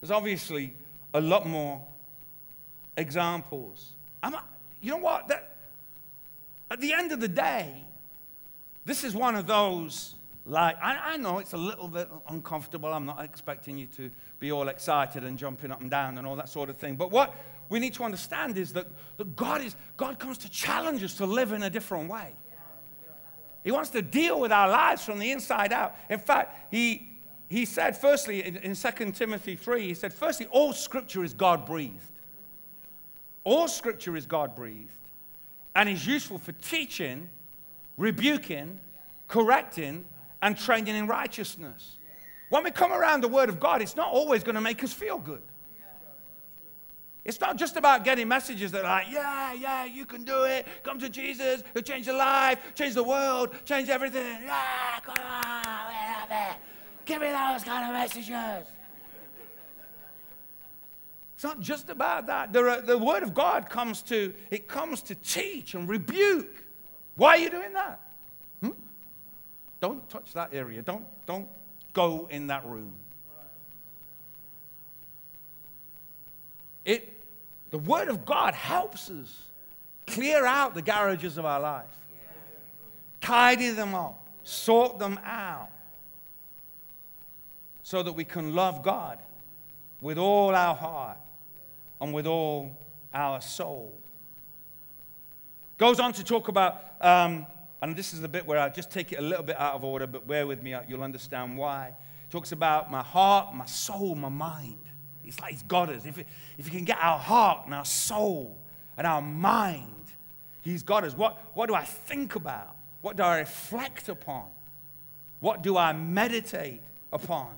[0.00, 0.74] There's obviously
[1.14, 1.82] a lot more
[2.96, 3.92] examples.
[4.22, 4.34] I'm,
[4.82, 5.28] you know what?
[5.28, 5.56] That,
[6.70, 7.84] at the end of the day,
[8.84, 10.13] this is one of those
[10.46, 12.92] like, I, I, know it's a little bit uncomfortable.
[12.92, 16.36] I'm not expecting you to be all excited and jumping up and down and all
[16.36, 16.96] that sort of thing.
[16.96, 17.34] But what
[17.70, 21.24] we need to understand is that, that God, is, God comes to challenge us to
[21.24, 22.32] live in a different way.
[23.62, 25.96] He wants to deal with our lives from the inside out.
[26.10, 27.08] In fact, he,
[27.48, 31.64] he said, firstly, in, in 2 Timothy 3, he said, firstly, all scripture is God
[31.64, 32.10] breathed.
[33.44, 34.90] All scripture is God breathed
[35.74, 37.30] and is useful for teaching,
[37.96, 38.78] rebuking,
[39.28, 40.04] correcting,
[40.44, 41.96] and training in righteousness.
[42.50, 44.92] When we come around the Word of God, it's not always going to make us
[44.92, 45.40] feel good.
[47.24, 50.66] It's not just about getting messages that are like, yeah, yeah, you can do it.
[50.82, 51.62] Come to Jesus.
[51.72, 54.42] He'll change your life, change the world, change everything.
[54.44, 56.56] Yeah, come on, we love it.
[57.06, 58.68] Give me those kind of messages.
[61.36, 62.52] It's not just about that.
[62.52, 66.62] The, uh, the Word of God comes to, it comes to teach and rebuke.
[67.16, 68.03] Why are you doing that?
[69.84, 70.80] Don't touch that area.
[70.80, 71.46] Don't, don't
[71.92, 72.94] go in that room.
[76.86, 77.20] It,
[77.70, 79.42] the Word of God helps us
[80.06, 81.84] clear out the garages of our life,
[83.20, 85.68] tidy them up, sort them out,
[87.82, 89.18] so that we can love God
[90.00, 91.18] with all our heart
[92.00, 92.74] and with all
[93.12, 93.92] our soul.
[95.76, 97.44] Goes on to talk about, um,
[97.84, 99.84] and this is the bit where I just take it a little bit out of
[99.84, 101.92] order, but bear with me, uh, you'll understand why.
[102.30, 104.78] Talks about my heart, my soul, my mind.
[105.22, 106.06] It's like He's got us.
[106.06, 106.26] If, it,
[106.56, 108.56] if you can get our heart and our soul
[108.96, 109.84] and our mind,
[110.62, 111.14] He's got us.
[111.14, 112.74] What, what do I think about?
[113.02, 114.46] What do I reflect upon?
[115.40, 116.80] What do I meditate
[117.12, 117.50] upon?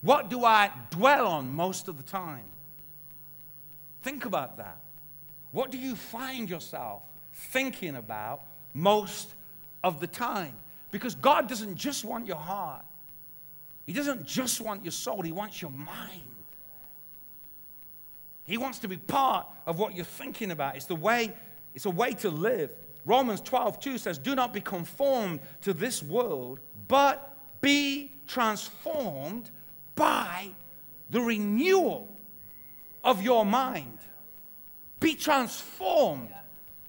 [0.00, 2.46] What do I dwell on most of the time?
[4.00, 4.80] Think about that.
[5.52, 7.02] What do you find yourself
[7.38, 8.42] thinking about
[8.74, 9.34] most
[9.82, 10.54] of the time?
[10.90, 12.84] Because God doesn't just want your heart,
[13.86, 16.22] He doesn't just want your soul, He wants your mind.
[18.44, 20.74] He wants to be part of what you're thinking about.
[20.74, 21.34] It's the way,
[21.74, 22.70] it's a way to live.
[23.04, 29.50] Romans 12, 2 says, Do not be conformed to this world, but be transformed
[29.94, 30.48] by
[31.10, 32.08] the renewal
[33.04, 33.98] of your mind.
[35.00, 36.32] Be transformed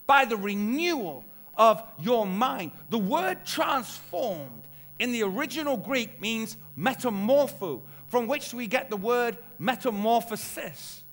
[0.09, 2.71] by the renewal of your mind.
[2.89, 4.63] The word transformed
[4.97, 11.03] in the original Greek means metamorpho, from which we get the word metamorphosis.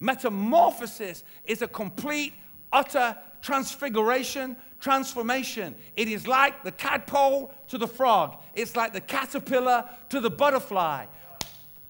[0.00, 2.32] Metamorphosis is a complete,
[2.72, 5.74] utter transfiguration, transformation.
[5.94, 11.04] It is like the tadpole to the frog, it's like the caterpillar to the butterfly.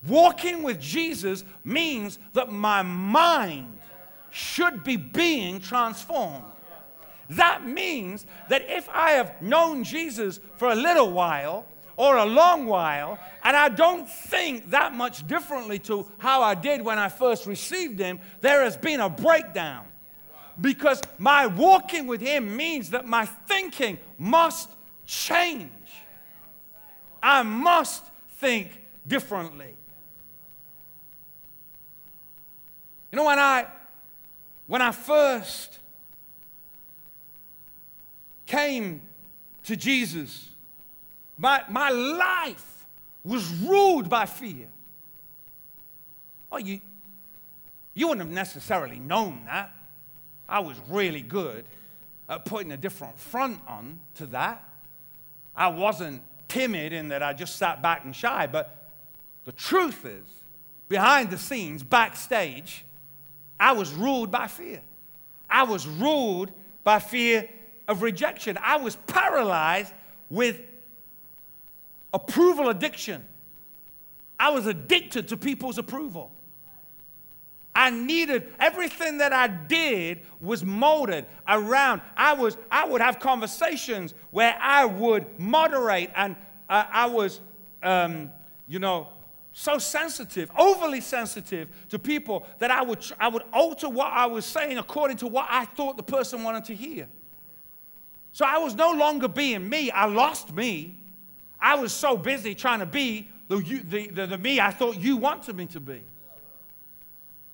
[0.09, 3.78] Walking with Jesus means that my mind
[4.31, 6.45] should be being transformed.
[7.31, 11.67] That means that if I have known Jesus for a little while
[11.97, 16.83] or a long while, and I don't think that much differently to how I did
[16.83, 19.85] when I first received Him, there has been a breakdown.
[20.61, 24.71] Because my walking with Him means that my thinking must
[25.07, 25.71] change.
[27.23, 28.05] I must
[28.39, 29.75] think differently.
[33.11, 33.67] You know, when I,
[34.69, 35.81] when I first
[38.47, 39.01] came
[39.65, 40.51] to Jesus,
[41.37, 42.87] my, my life
[43.25, 44.69] was ruled by fear.
[46.53, 46.81] Oh, you,
[47.95, 49.73] you wouldn't have necessarily known that.
[50.49, 51.65] I was really good
[52.29, 54.67] at putting a different front on to that.
[55.57, 58.93] I wasn't timid in that I just sat back and shy, but
[59.45, 60.25] the truth is,
[60.89, 62.85] behind the scenes, backstage,
[63.61, 64.81] I was ruled by fear.
[65.51, 66.53] I was ruled
[66.85, 67.49] by fear
[67.87, 68.59] of rejection.
[68.63, 69.93] I was paralyzed
[70.31, 70.61] with
[72.13, 73.25] approval addiction.
[74.39, 76.31] I was addicted to people's approval.
[77.75, 82.01] I needed everything that I did was molded around.
[82.17, 86.35] I was I would have conversations where I would moderate and
[86.69, 87.41] uh, I was
[87.83, 88.33] um,
[88.67, 89.09] you know
[89.59, 94.45] so sensitive, overly sensitive to people that I would, I would alter what I was
[94.45, 97.09] saying according to what I thought the person wanted to hear.
[98.31, 99.91] So I was no longer being me.
[99.91, 100.97] I lost me.
[101.61, 105.17] I was so busy trying to be the, the, the, the me I thought you
[105.17, 106.05] wanted me to be.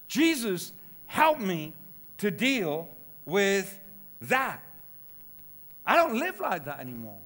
[0.06, 0.74] Jesus
[1.06, 1.72] helped me
[2.18, 2.86] to deal
[3.24, 3.78] with
[4.20, 4.62] that.
[5.86, 7.20] I don't live like that anymore.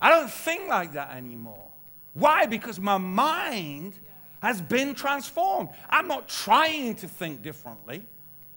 [0.00, 1.68] I don't think like that anymore.
[2.14, 2.46] Why?
[2.46, 3.98] Because my mind
[4.40, 5.70] has been transformed.
[5.88, 8.04] I'm not trying to think differently,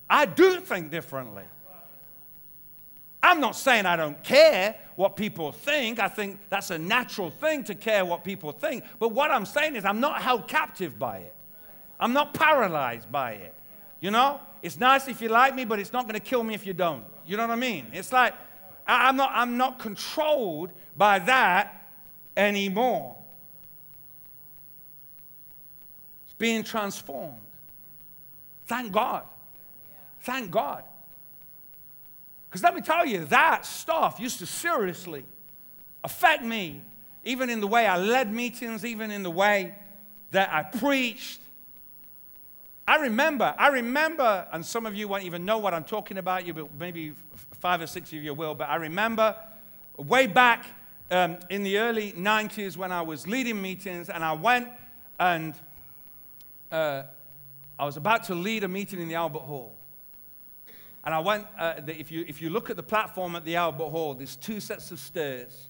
[0.10, 1.44] I do think differently.
[3.24, 5.98] I'm not saying I don't care what people think.
[5.98, 8.84] I think that's a natural thing to care what people think.
[9.00, 11.36] But what I'm saying is, I'm not held captive by it.
[12.00, 13.56] I'm not paralyzed by it.
[14.00, 14.40] You know?
[14.62, 16.74] It's nice if you like me, but it's not going to kill me if you
[16.74, 17.04] don't.
[17.26, 17.88] You know what I mean?
[17.94, 18.36] It's like,
[18.86, 21.90] I'm not, I'm not controlled by that
[22.38, 23.18] anymore.
[26.38, 27.38] Being transformed.
[28.66, 29.24] Thank God.
[30.22, 30.84] Thank God.
[32.50, 35.26] Because let me tell you, that stuff used to seriously
[36.04, 36.82] affect me,
[37.24, 39.76] even in the way I led meetings, even in the way
[40.32, 41.42] that I preached.
[42.88, 46.46] I remember, I remember, and some of you won't even know what I'm talking about,
[46.46, 47.14] you, but maybe
[47.60, 49.36] five or six of you will, but I remember
[49.98, 50.68] way back
[51.10, 54.70] um, in the early 90s when I was leading meetings and I went
[55.20, 55.56] and
[56.72, 57.04] uh,
[57.78, 59.76] I was about to lead a meeting in the Albert Hall.
[61.04, 63.56] And I went, uh, the, if, you, if you look at the platform at the
[63.58, 65.68] Albert Hall, there's two sets of stairs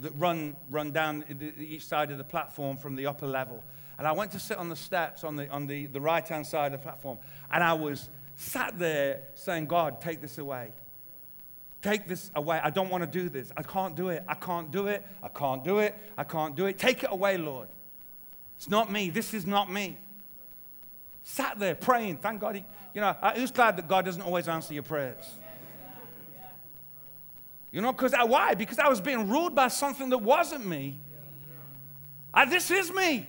[0.00, 3.62] that run, run down the, each side of the platform from the upper level.
[3.96, 6.46] And I went to sit on the steps on the, on the, the right hand
[6.46, 7.18] side of the platform.
[7.50, 10.70] And I was sat there saying, God, take this away.
[11.80, 12.60] Take this away.
[12.62, 13.52] I don't want to do this.
[13.56, 14.24] I can't do it.
[14.26, 15.06] I can't do it.
[15.22, 15.94] I can't do it.
[16.18, 16.78] I can't do it.
[16.78, 17.68] Take it away, Lord.
[18.56, 19.10] It's not me.
[19.10, 19.98] This is not me.
[21.24, 22.18] Sat there praying.
[22.18, 22.54] Thank God.
[22.54, 22.64] He,
[22.94, 25.34] you know, who's glad that God doesn't always answer your prayers?
[27.72, 28.54] You know, because uh, why?
[28.54, 31.00] Because I was being ruled by something that wasn't me.
[32.32, 33.28] I, this is me.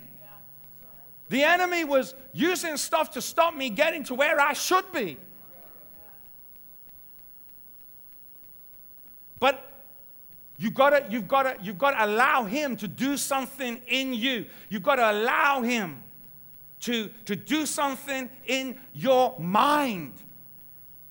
[1.29, 5.17] The enemy was using stuff to stop me getting to where I should be.
[9.39, 9.71] But
[10.57, 14.13] You've got to, you've got to, you've got to allow him to do something in
[14.13, 14.45] you.
[14.69, 16.01] You've got to allow him
[16.86, 20.13] to, to do something in your mind.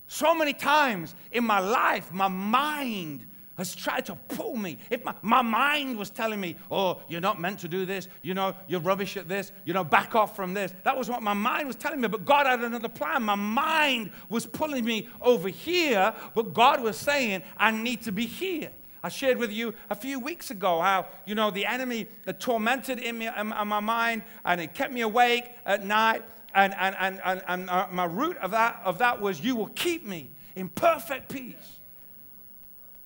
[0.07, 4.79] So many times in my life, my mind has tried to pull me.
[4.91, 8.35] If my, my mind was telling me, oh, you're not meant to do this, you
[8.35, 10.73] know, you're rubbish at this, you know, back off from this.
[10.85, 13.23] That was what my mind was telling me, but God had another plan.
[13.23, 18.27] My mind was pulling me over here, but God was saying, I need to be
[18.27, 18.71] here.
[19.05, 22.07] I shared with you a few weeks ago how, you know, the enemy
[22.39, 26.23] tormented in, me, in my mind and it kept me awake at night.
[26.55, 30.07] And, and, and, and, and my root of that, of that was, You will keep
[30.07, 31.81] me in perfect peace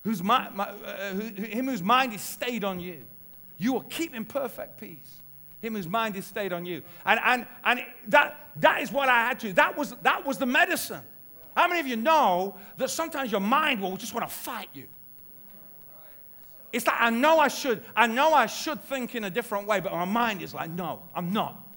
[0.05, 3.01] whose my, uh, who, him whose mind is stayed on you.
[3.57, 5.17] You will keep in perfect peace.
[5.61, 6.81] Him whose mind is stayed on you.
[7.05, 9.51] And, and, and that, that is what I had to.
[9.51, 11.03] That was, that was the medicine.
[11.57, 14.87] How many of you know that sometimes your mind will just want to fight you?
[16.71, 19.79] It's like, I know I should, I know I should think in a different way,
[19.79, 21.69] but my mind is like, no, I'm not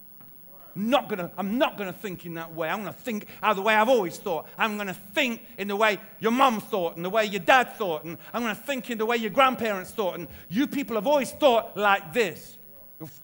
[0.74, 2.68] I'm not gonna, I'm not to think in that way.
[2.68, 4.46] I'm to think out the way I've always thought.
[4.56, 8.04] I'm to think in the way your mum thought and the way your dad thought.
[8.04, 10.18] And I'm to think in the way your grandparents thought.
[10.18, 12.56] And you people have always thought like this.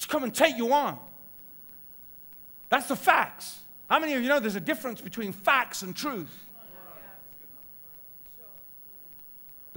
[0.08, 0.98] Come and take you on.
[2.68, 3.60] That's the facts.
[3.88, 6.28] How many of you know there's a difference between facts and truth?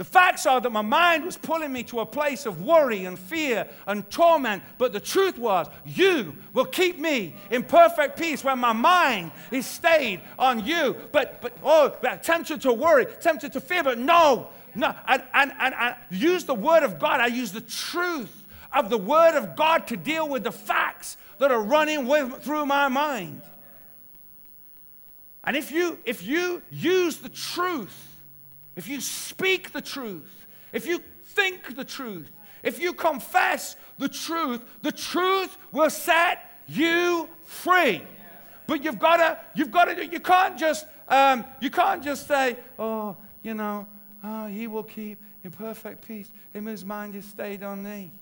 [0.02, 3.16] The facts are that my mind was pulling me to a place of worry and
[3.16, 4.64] fear and torment.
[4.76, 9.64] But the truth was, you will keep me in perfect peace when my mind is
[9.64, 10.96] stayed on you.
[11.12, 11.90] But, but oh,
[12.20, 14.92] tempted to worry, tempted to fear, but no, no.
[15.06, 18.98] And, and, and I use the word of God, I use the truth of the
[18.98, 23.40] word of God to deal with the facts that are running with, through my mind.
[25.44, 28.11] And if you, if you use the truth,
[28.76, 32.30] if you speak the truth, if you think the truth,
[32.62, 38.02] if you confess the truth, the truth will set you free.
[38.66, 42.56] But you've got to, you've got to, you can't just, um, you can't just say,
[42.78, 43.86] oh, you know,
[44.22, 46.30] oh, he will keep in perfect peace.
[46.52, 48.12] him his mind is stayed on me.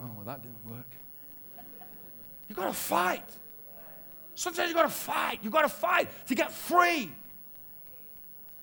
[0.00, 0.88] Oh, well, that didn't work.
[2.48, 3.24] You've got to fight.
[4.34, 5.38] Sometimes you've got to fight.
[5.42, 7.12] You've got to fight to get free.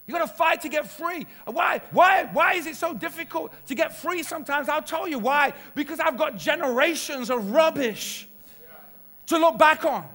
[0.10, 1.28] You got to fight to get free.
[1.46, 1.82] Why?
[1.92, 2.28] Why?
[2.34, 4.68] Why is it so difficult to get free sometimes?
[4.68, 5.54] I'll tell you why.
[5.76, 8.28] Because I've got generations of rubbish
[9.28, 10.08] to look back on.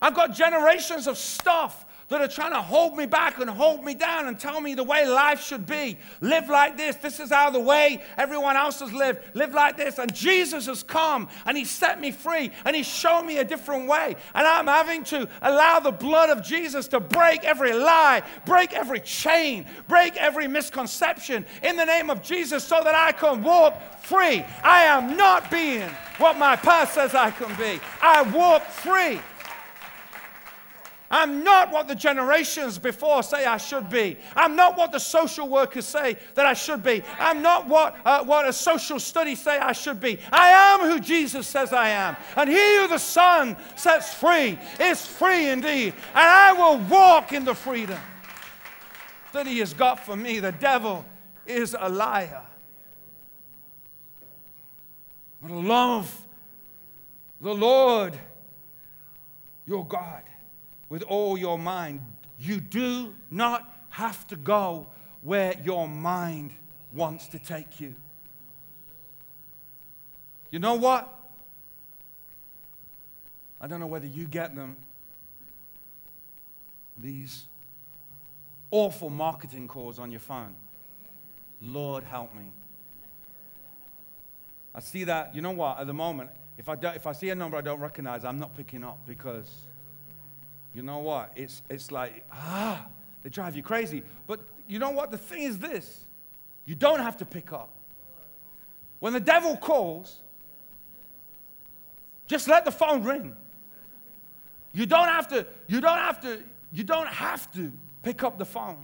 [0.00, 3.94] I've got generations of stuff that are trying to hold me back and hold me
[3.94, 5.98] down and tell me the way life should be.
[6.20, 6.96] Live like this.
[6.96, 9.20] This is how the way everyone else has lived.
[9.34, 9.98] Live like this.
[9.98, 13.88] And Jesus has come and He set me free and He showed me a different
[13.88, 14.16] way.
[14.34, 19.00] And I'm having to allow the blood of Jesus to break every lie, break every
[19.00, 24.44] chain, break every misconception in the name of Jesus so that I can walk free.
[24.62, 25.88] I am not being
[26.18, 27.80] what my past says I can be.
[28.00, 29.20] I walk free.
[31.12, 34.16] I'm not what the generations before say I should be.
[34.34, 37.02] I'm not what the social workers say that I should be.
[37.18, 40.18] I'm not what, uh, what a social study say I should be.
[40.32, 42.16] I am who Jesus says I am.
[42.34, 45.92] And he who the Son sets free is free indeed.
[46.14, 48.00] And I will walk in the freedom
[49.34, 50.40] that he has got for me.
[50.40, 51.04] The devil
[51.46, 52.42] is a liar.
[55.42, 56.26] But love
[57.38, 58.18] the Lord
[59.66, 60.22] your God
[60.92, 62.02] with all your mind.
[62.38, 64.88] You do not have to go
[65.22, 66.52] where your mind
[66.92, 67.94] wants to take you.
[70.50, 71.18] You know what?
[73.58, 74.76] I don't know whether you get them.
[76.98, 77.46] These
[78.70, 80.54] awful marketing calls on your phone.
[81.62, 82.50] Lord, help me.
[84.74, 86.28] I see that, you know what, at the moment,
[86.58, 88.98] if I, do, if I see a number I don't recognize, I'm not picking up
[89.06, 89.50] because
[90.74, 91.32] you know what?
[91.36, 92.86] It's, it's like, ah,
[93.22, 94.02] they drive you crazy.
[94.26, 95.10] But you know what?
[95.10, 96.04] The thing is this
[96.64, 97.70] you don't have to pick up.
[99.00, 100.20] When the devil calls,
[102.28, 103.34] just let the phone ring.
[104.72, 106.42] You don't have to, you don't have to,
[106.72, 108.78] you don't have to pick up the phone.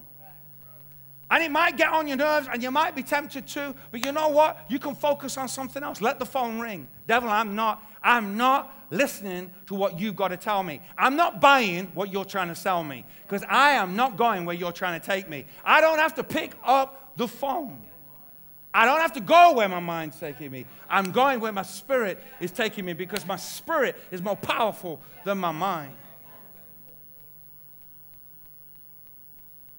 [1.30, 4.12] And it might get on your nerves and you might be tempted to, but you
[4.12, 4.64] know what?
[4.68, 6.01] You can focus on something else.
[6.01, 6.89] Let the phone ring.
[7.07, 10.80] Devil, I'm not, I'm not listening to what you've got to tell me.
[10.96, 14.57] I'm not buying what you're trying to sell me because I am not going where
[14.57, 15.46] you're trying to take me.
[15.64, 17.82] I don't have to pick up the phone.
[18.72, 20.66] I don't have to go where my mind's taking me.
[20.88, 25.38] I'm going where my spirit is taking me because my spirit is more powerful than
[25.38, 25.94] my mind.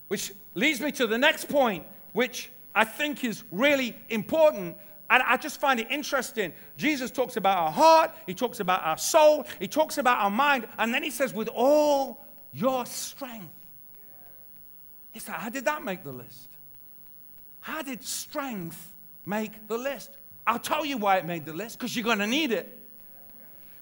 [0.07, 4.75] Which leads me to the next point, which I think is really important.
[5.09, 6.53] And I just find it interesting.
[6.77, 10.67] Jesus talks about our heart, he talks about our soul, he talks about our mind,
[10.77, 13.53] and then he says, with all your strength.
[15.11, 16.49] He said, How did that make the list?
[17.61, 18.93] How did strength
[19.25, 20.11] make the list?
[20.45, 22.75] I'll tell you why it made the list, because you're going to need it.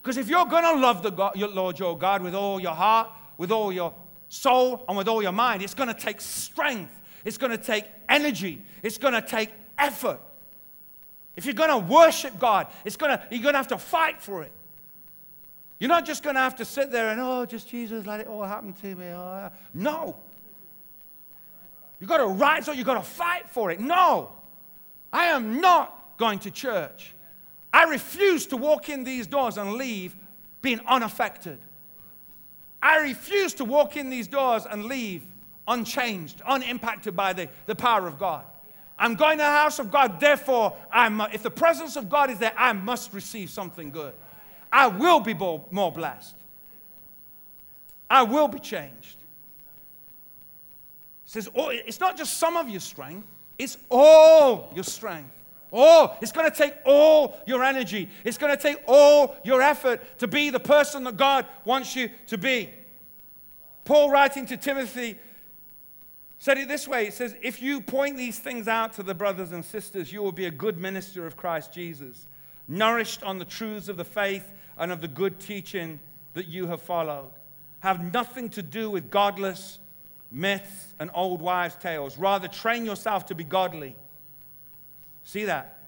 [0.02, 2.74] Because if you're going to love the God, your Lord your God with all your
[2.74, 3.94] heart, with all your
[4.30, 6.94] soul, and with all your mind, it's going to take strength.
[7.26, 8.62] It's going to take energy.
[8.84, 10.20] It's going to take effort.
[11.38, 14.44] If you're going to worship God, it's to, you're going to have to fight for
[14.44, 14.52] it.
[15.80, 18.28] You're not just going to have to sit there and, oh, just Jesus, let it
[18.28, 19.06] all happen to me.
[19.06, 20.16] Oh, no.
[22.00, 23.80] You've got to rise so you've got to fight for it.
[23.80, 24.32] No.
[25.14, 27.14] I am not going to church.
[27.72, 30.16] I refuse to walk in these doors and leave
[30.64, 31.60] being unaffected.
[32.82, 35.24] I refuse to walk in these doors and leave
[35.68, 38.44] unchanged, unimpacted by the, the power of God.
[39.00, 42.40] I'm going to the house of God, therefore, I'm, if the presence of God is
[42.40, 44.14] there, I must receive something good.
[44.72, 46.36] I will be more blessed.
[48.10, 49.18] I will be changed.
[51.26, 53.28] He says, oh, it's not just some of your strength,
[53.60, 55.32] it's all your strength.
[55.72, 58.10] Oh, it's going to take all your energy.
[58.24, 62.10] It's going to take all your effort to be the person that God wants you
[62.28, 62.70] to be.
[63.84, 65.18] Paul, writing to Timothy,
[66.40, 69.52] said it this way It says, If you point these things out to the brothers
[69.52, 72.28] and sisters, you will be a good minister of Christ Jesus,
[72.68, 76.00] nourished on the truths of the faith and of the good teaching
[76.34, 77.32] that you have followed.
[77.80, 79.80] Have nothing to do with godless
[80.32, 82.18] myths and old wives' tales.
[82.18, 83.96] Rather, train yourself to be godly.
[85.24, 85.80] See that?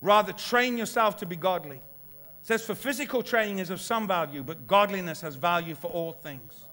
[0.00, 1.76] Rather, train yourself to be godly.
[1.76, 1.82] It
[2.42, 6.66] says, For physical training is of some value, but godliness has value for all things.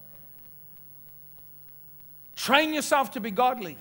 [2.40, 3.74] Train yourself to be godly.
[3.74, 3.78] It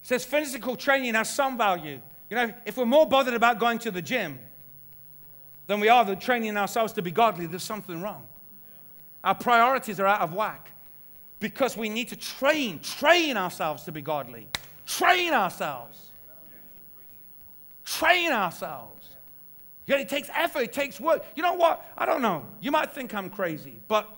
[0.00, 2.00] says, Physical training has some value.
[2.30, 4.38] You know, if we're more bothered about going to the gym
[5.66, 8.26] than we are the training ourselves to be godly, there's something wrong.
[9.22, 10.72] Our priorities are out of whack
[11.40, 14.48] because we need to train, train ourselves to be godly.
[14.86, 16.08] Train ourselves.
[17.84, 19.10] Train ourselves.
[19.86, 21.22] Yeah, it takes effort, it takes work.
[21.36, 21.84] You know what?
[21.98, 22.46] I don't know.
[22.62, 24.08] You might think I'm crazy, but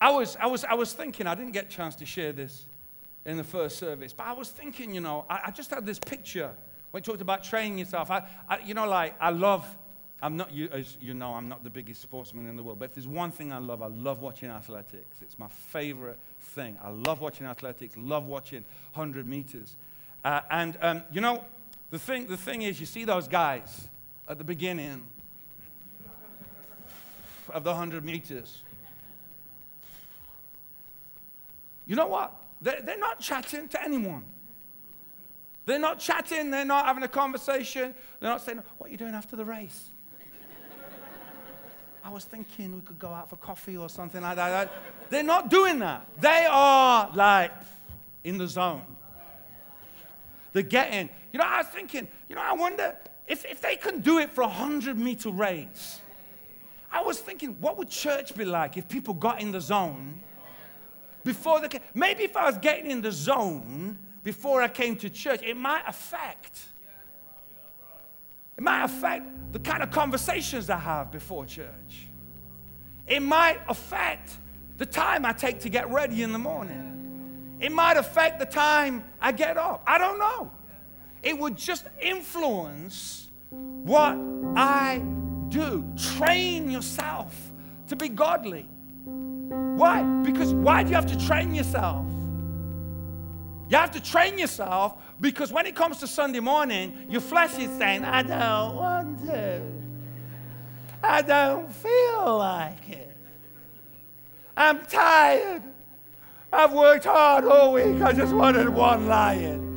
[0.00, 2.66] I was, I was, I was thinking, I didn't get a chance to share this
[3.24, 5.98] in the first service, but I was thinking, you know, I, I just had this
[5.98, 6.50] picture
[6.90, 8.10] when you talked about training yourself.
[8.10, 9.66] I, I, you know, like, I love
[10.20, 12.86] I'm not, you, as you know, I'm not the biggest sportsman in the world, but
[12.86, 15.18] if there's one thing I love, I love watching athletics.
[15.22, 16.76] It's my favorite thing.
[16.82, 19.76] I love watching athletics, love watching 100 meters.
[20.24, 21.44] Uh, and, um, you know,
[21.90, 23.88] the thing, the thing is, you see those guys
[24.26, 25.06] at the beginning
[27.50, 28.62] of the 100 meters.
[31.88, 32.36] You know what?
[32.60, 34.22] They're, they're not chatting to anyone.
[35.64, 39.14] They're not chatting, they're not having a conversation, they're not saying, What are you doing
[39.14, 39.88] after the race?
[42.04, 44.72] I was thinking we could go out for coffee or something like that.
[45.10, 46.06] They're not doing that.
[46.20, 47.52] They are like
[48.24, 48.84] in the zone.
[50.52, 54.00] They're getting, you know, I was thinking, you know, I wonder if, if they can
[54.00, 56.00] do it for a 100 meter race.
[56.90, 60.22] I was thinking, what would church be like if people got in the zone
[61.24, 61.82] before came?
[61.94, 65.82] Maybe if I was getting in the zone before I came to church, it might
[65.86, 66.60] affect.
[68.56, 72.08] It might affect the kind of conversations I have before church.
[73.06, 74.36] It might affect
[74.76, 77.56] the time I take to get ready in the morning.
[77.60, 79.82] It might affect the time I get up.
[79.86, 80.50] I don't know.
[81.22, 84.16] It would just influence what
[84.56, 85.02] I
[85.48, 85.84] do.
[86.16, 87.34] Train yourself
[87.88, 88.68] to be godly.
[89.78, 90.02] Why?
[90.24, 92.04] Because why do you have to train yourself?
[93.68, 97.70] You have to train yourself because when it comes to Sunday morning, your flesh is
[97.78, 99.62] saying, I don't want to.
[101.00, 103.16] I don't feel like it.
[104.56, 105.62] I'm tired.
[106.52, 108.02] I've worked hard all week.
[108.02, 109.68] I just wanted one lie-in.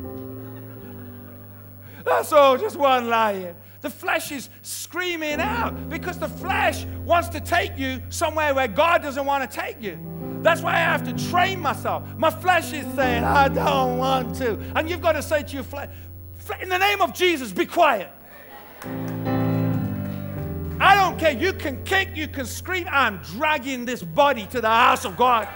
[2.04, 3.54] That's all, just one lie-in.
[3.82, 9.02] The flesh is screaming out because the flesh wants to take you somewhere where God
[9.02, 9.98] doesn't want to take you.
[10.40, 12.04] That's why I have to train myself.
[12.16, 14.56] My flesh is saying, I don't want to.
[14.76, 15.90] And you've got to say to your flesh,
[16.60, 18.08] in the name of Jesus, be quiet.
[20.80, 21.32] I don't care.
[21.32, 22.86] You can kick, you can scream.
[22.88, 25.48] I'm dragging this body to the house of God.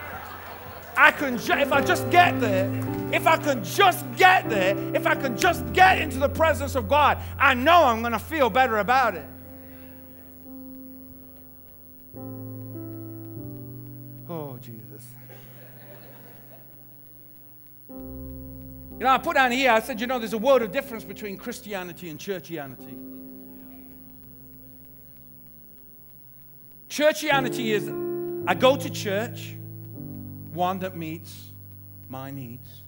[0.96, 2.70] I can, if I just get there,
[3.12, 6.88] if I can just get there, if I can just get into the presence of
[6.88, 9.26] God, I know I'm going to feel better about it.
[14.28, 15.06] Oh, Jesus.
[17.88, 21.04] You know, I put down here, I said, you know, there's a world of difference
[21.04, 23.02] between Christianity and churchianity.
[26.88, 27.90] Churchianity is
[28.48, 29.55] I go to church,
[30.56, 31.52] one that meets
[32.08, 32.82] my needs.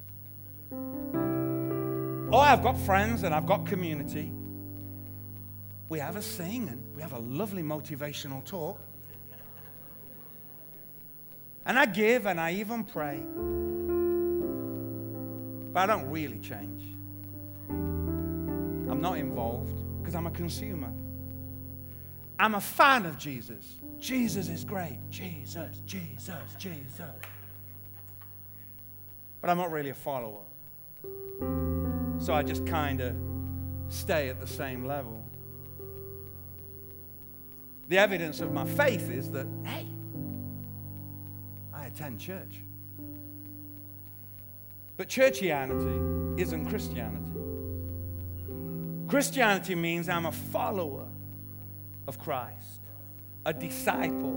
[0.73, 4.33] Oh, I've got friends and I've got community.
[5.89, 8.81] We have a sing and we have a lovely motivational talk.
[11.65, 13.23] And I give and I even pray.
[15.73, 16.97] But I don't really change.
[17.69, 20.93] I'm not involved because I'm a consumer.
[22.39, 23.77] I'm a fan of Jesus.
[23.99, 24.99] Jesus is great.
[25.11, 27.03] Jesus, Jesus, Jesus.
[29.41, 30.43] But I'm not really a follower.
[32.19, 33.15] So I just kind of
[33.89, 35.23] stay at the same level.
[37.89, 39.87] The evidence of my faith is that, hey,
[41.73, 42.61] I attend church.
[44.97, 47.25] But churchianity isn't Christianity.
[49.07, 51.07] Christianity means I'm a follower
[52.07, 52.81] of Christ,
[53.47, 54.37] a disciple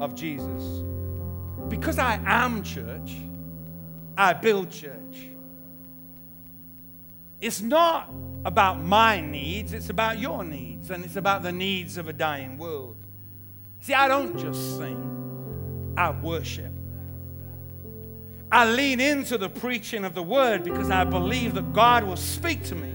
[0.00, 0.82] of Jesus.
[1.68, 3.16] Because I am church,
[4.16, 5.28] I build church.
[7.40, 8.12] It's not
[8.44, 12.58] about my needs, it's about your needs, and it's about the needs of a dying
[12.58, 12.96] world.
[13.80, 16.72] See, I don't just sing, I worship.
[18.50, 22.62] I lean into the preaching of the word because I believe that God will speak
[22.64, 22.92] to me.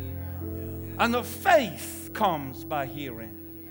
[0.97, 3.67] And the faith comes by hearing,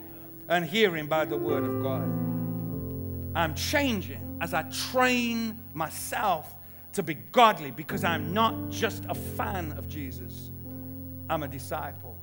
[0.48, 2.04] and hearing by the word of God.
[3.34, 6.54] I'm changing as I train myself
[6.98, 10.50] to be godly because I'm not just a fan of Jesus.
[11.30, 12.18] I'm a disciple.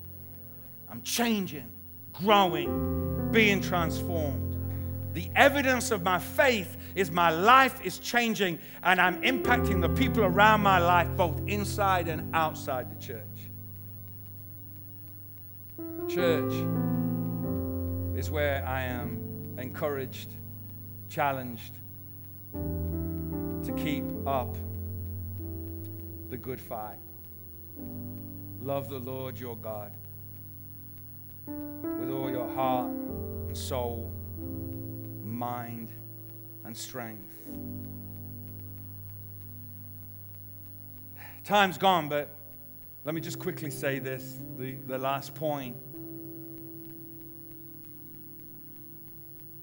[0.89, 1.71] I'm changing,
[2.11, 4.57] growing, being transformed.
[5.13, 10.25] The evidence of my faith is my life is changing and I'm impacting the people
[10.25, 13.23] around my life, both inside and outside the church.
[16.09, 16.51] Church
[18.17, 20.31] is where I am encouraged,
[21.07, 21.71] challenged
[23.77, 24.55] keep up
[26.29, 26.99] the good fight.
[28.61, 29.91] Love the Lord your God
[31.45, 34.11] with all your heart and soul,
[35.23, 35.89] mind
[36.63, 37.31] and strength.
[41.43, 42.29] Time's gone, but
[43.03, 45.77] let me just quickly say this the, the last point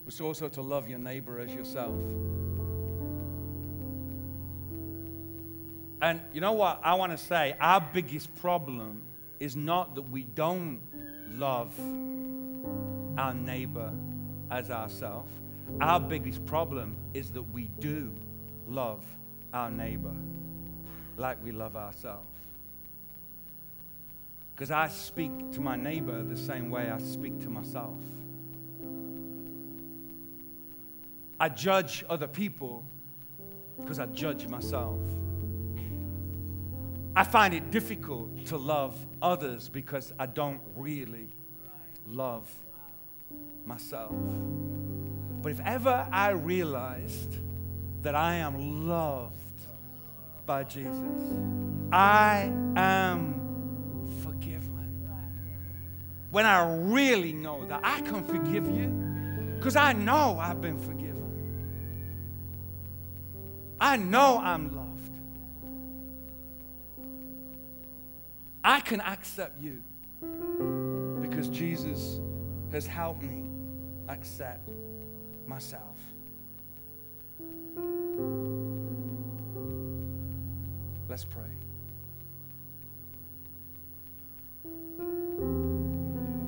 [0.04, 1.96] was also to love your neighbor as yourself.
[6.02, 7.54] And you know what I want to say?
[7.60, 9.04] Our biggest problem
[9.38, 10.80] is not that we don't
[11.38, 11.72] love
[13.16, 13.92] our neighbor
[14.50, 15.32] as ourselves.
[15.80, 18.12] Our biggest problem is that we do
[18.68, 19.00] love
[19.54, 20.14] our neighbor
[21.16, 22.26] like we love ourselves.
[24.56, 27.96] Because I speak to my neighbor the same way I speak to myself.
[31.38, 32.84] I judge other people
[33.78, 34.98] because I judge myself.
[37.14, 41.28] I find it difficult to love others because I don't really
[42.06, 42.50] love
[43.66, 44.14] myself.
[45.42, 47.36] But if ever I realized
[48.02, 49.32] that I am loved
[50.46, 50.94] by Jesus,
[51.92, 53.40] I am
[54.22, 55.08] forgiven.
[56.30, 58.88] When I really know that I can forgive you,
[59.58, 61.12] because I know I've been forgiven.
[63.78, 64.91] I know I'm loved.
[68.64, 69.82] I can accept you
[71.20, 72.20] because Jesus
[72.70, 73.50] has helped me
[74.08, 74.70] accept
[75.46, 75.98] myself.
[81.08, 81.42] Let's pray.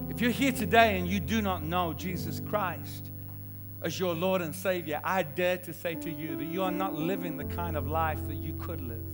[0.08, 3.10] If you're here today and you do not know Jesus Christ
[3.82, 6.94] as your Lord and Savior, I dare to say to you that you are not
[6.94, 9.13] living the kind of life that you could live.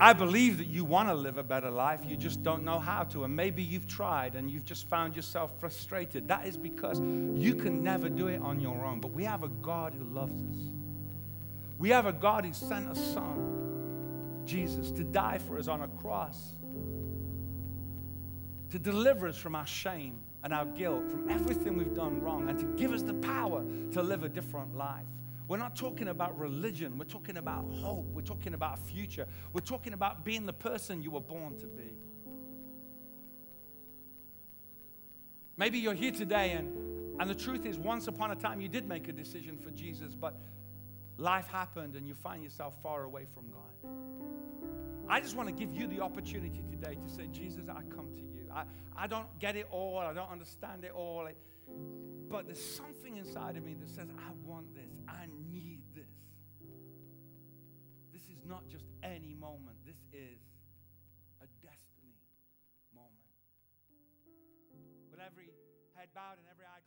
[0.00, 2.00] I believe that you want to live a better life.
[2.06, 3.24] You just don't know how to.
[3.24, 6.28] And maybe you've tried and you've just found yourself frustrated.
[6.28, 9.00] That is because you can never do it on your own.
[9.00, 10.56] But we have a God who loves us.
[11.78, 15.88] We have a God who sent a son, Jesus, to die for us on a
[15.88, 16.52] cross,
[18.70, 22.58] to deliver us from our shame and our guilt, from everything we've done wrong, and
[22.58, 25.06] to give us the power to live a different life.
[25.48, 26.98] We're not talking about religion.
[26.98, 28.06] We're talking about hope.
[28.12, 29.26] We're talking about future.
[29.54, 31.96] We're talking about being the person you were born to be.
[35.56, 36.70] Maybe you're here today, and,
[37.18, 40.14] and the truth is, once upon a time, you did make a decision for Jesus,
[40.14, 40.38] but
[41.16, 43.90] life happened and you find yourself far away from God.
[45.08, 48.22] I just want to give you the opportunity today to say, Jesus, I come to
[48.22, 48.46] you.
[48.54, 51.26] I, I don't get it all, I don't understand it all.
[52.28, 54.92] But there's something inside of me that says, I want this.
[55.08, 55.24] I
[58.48, 60.40] not just any moment, this is
[61.44, 62.16] a destiny
[62.90, 63.28] moment.
[65.12, 65.52] With every
[65.94, 66.77] head bowed and every eye.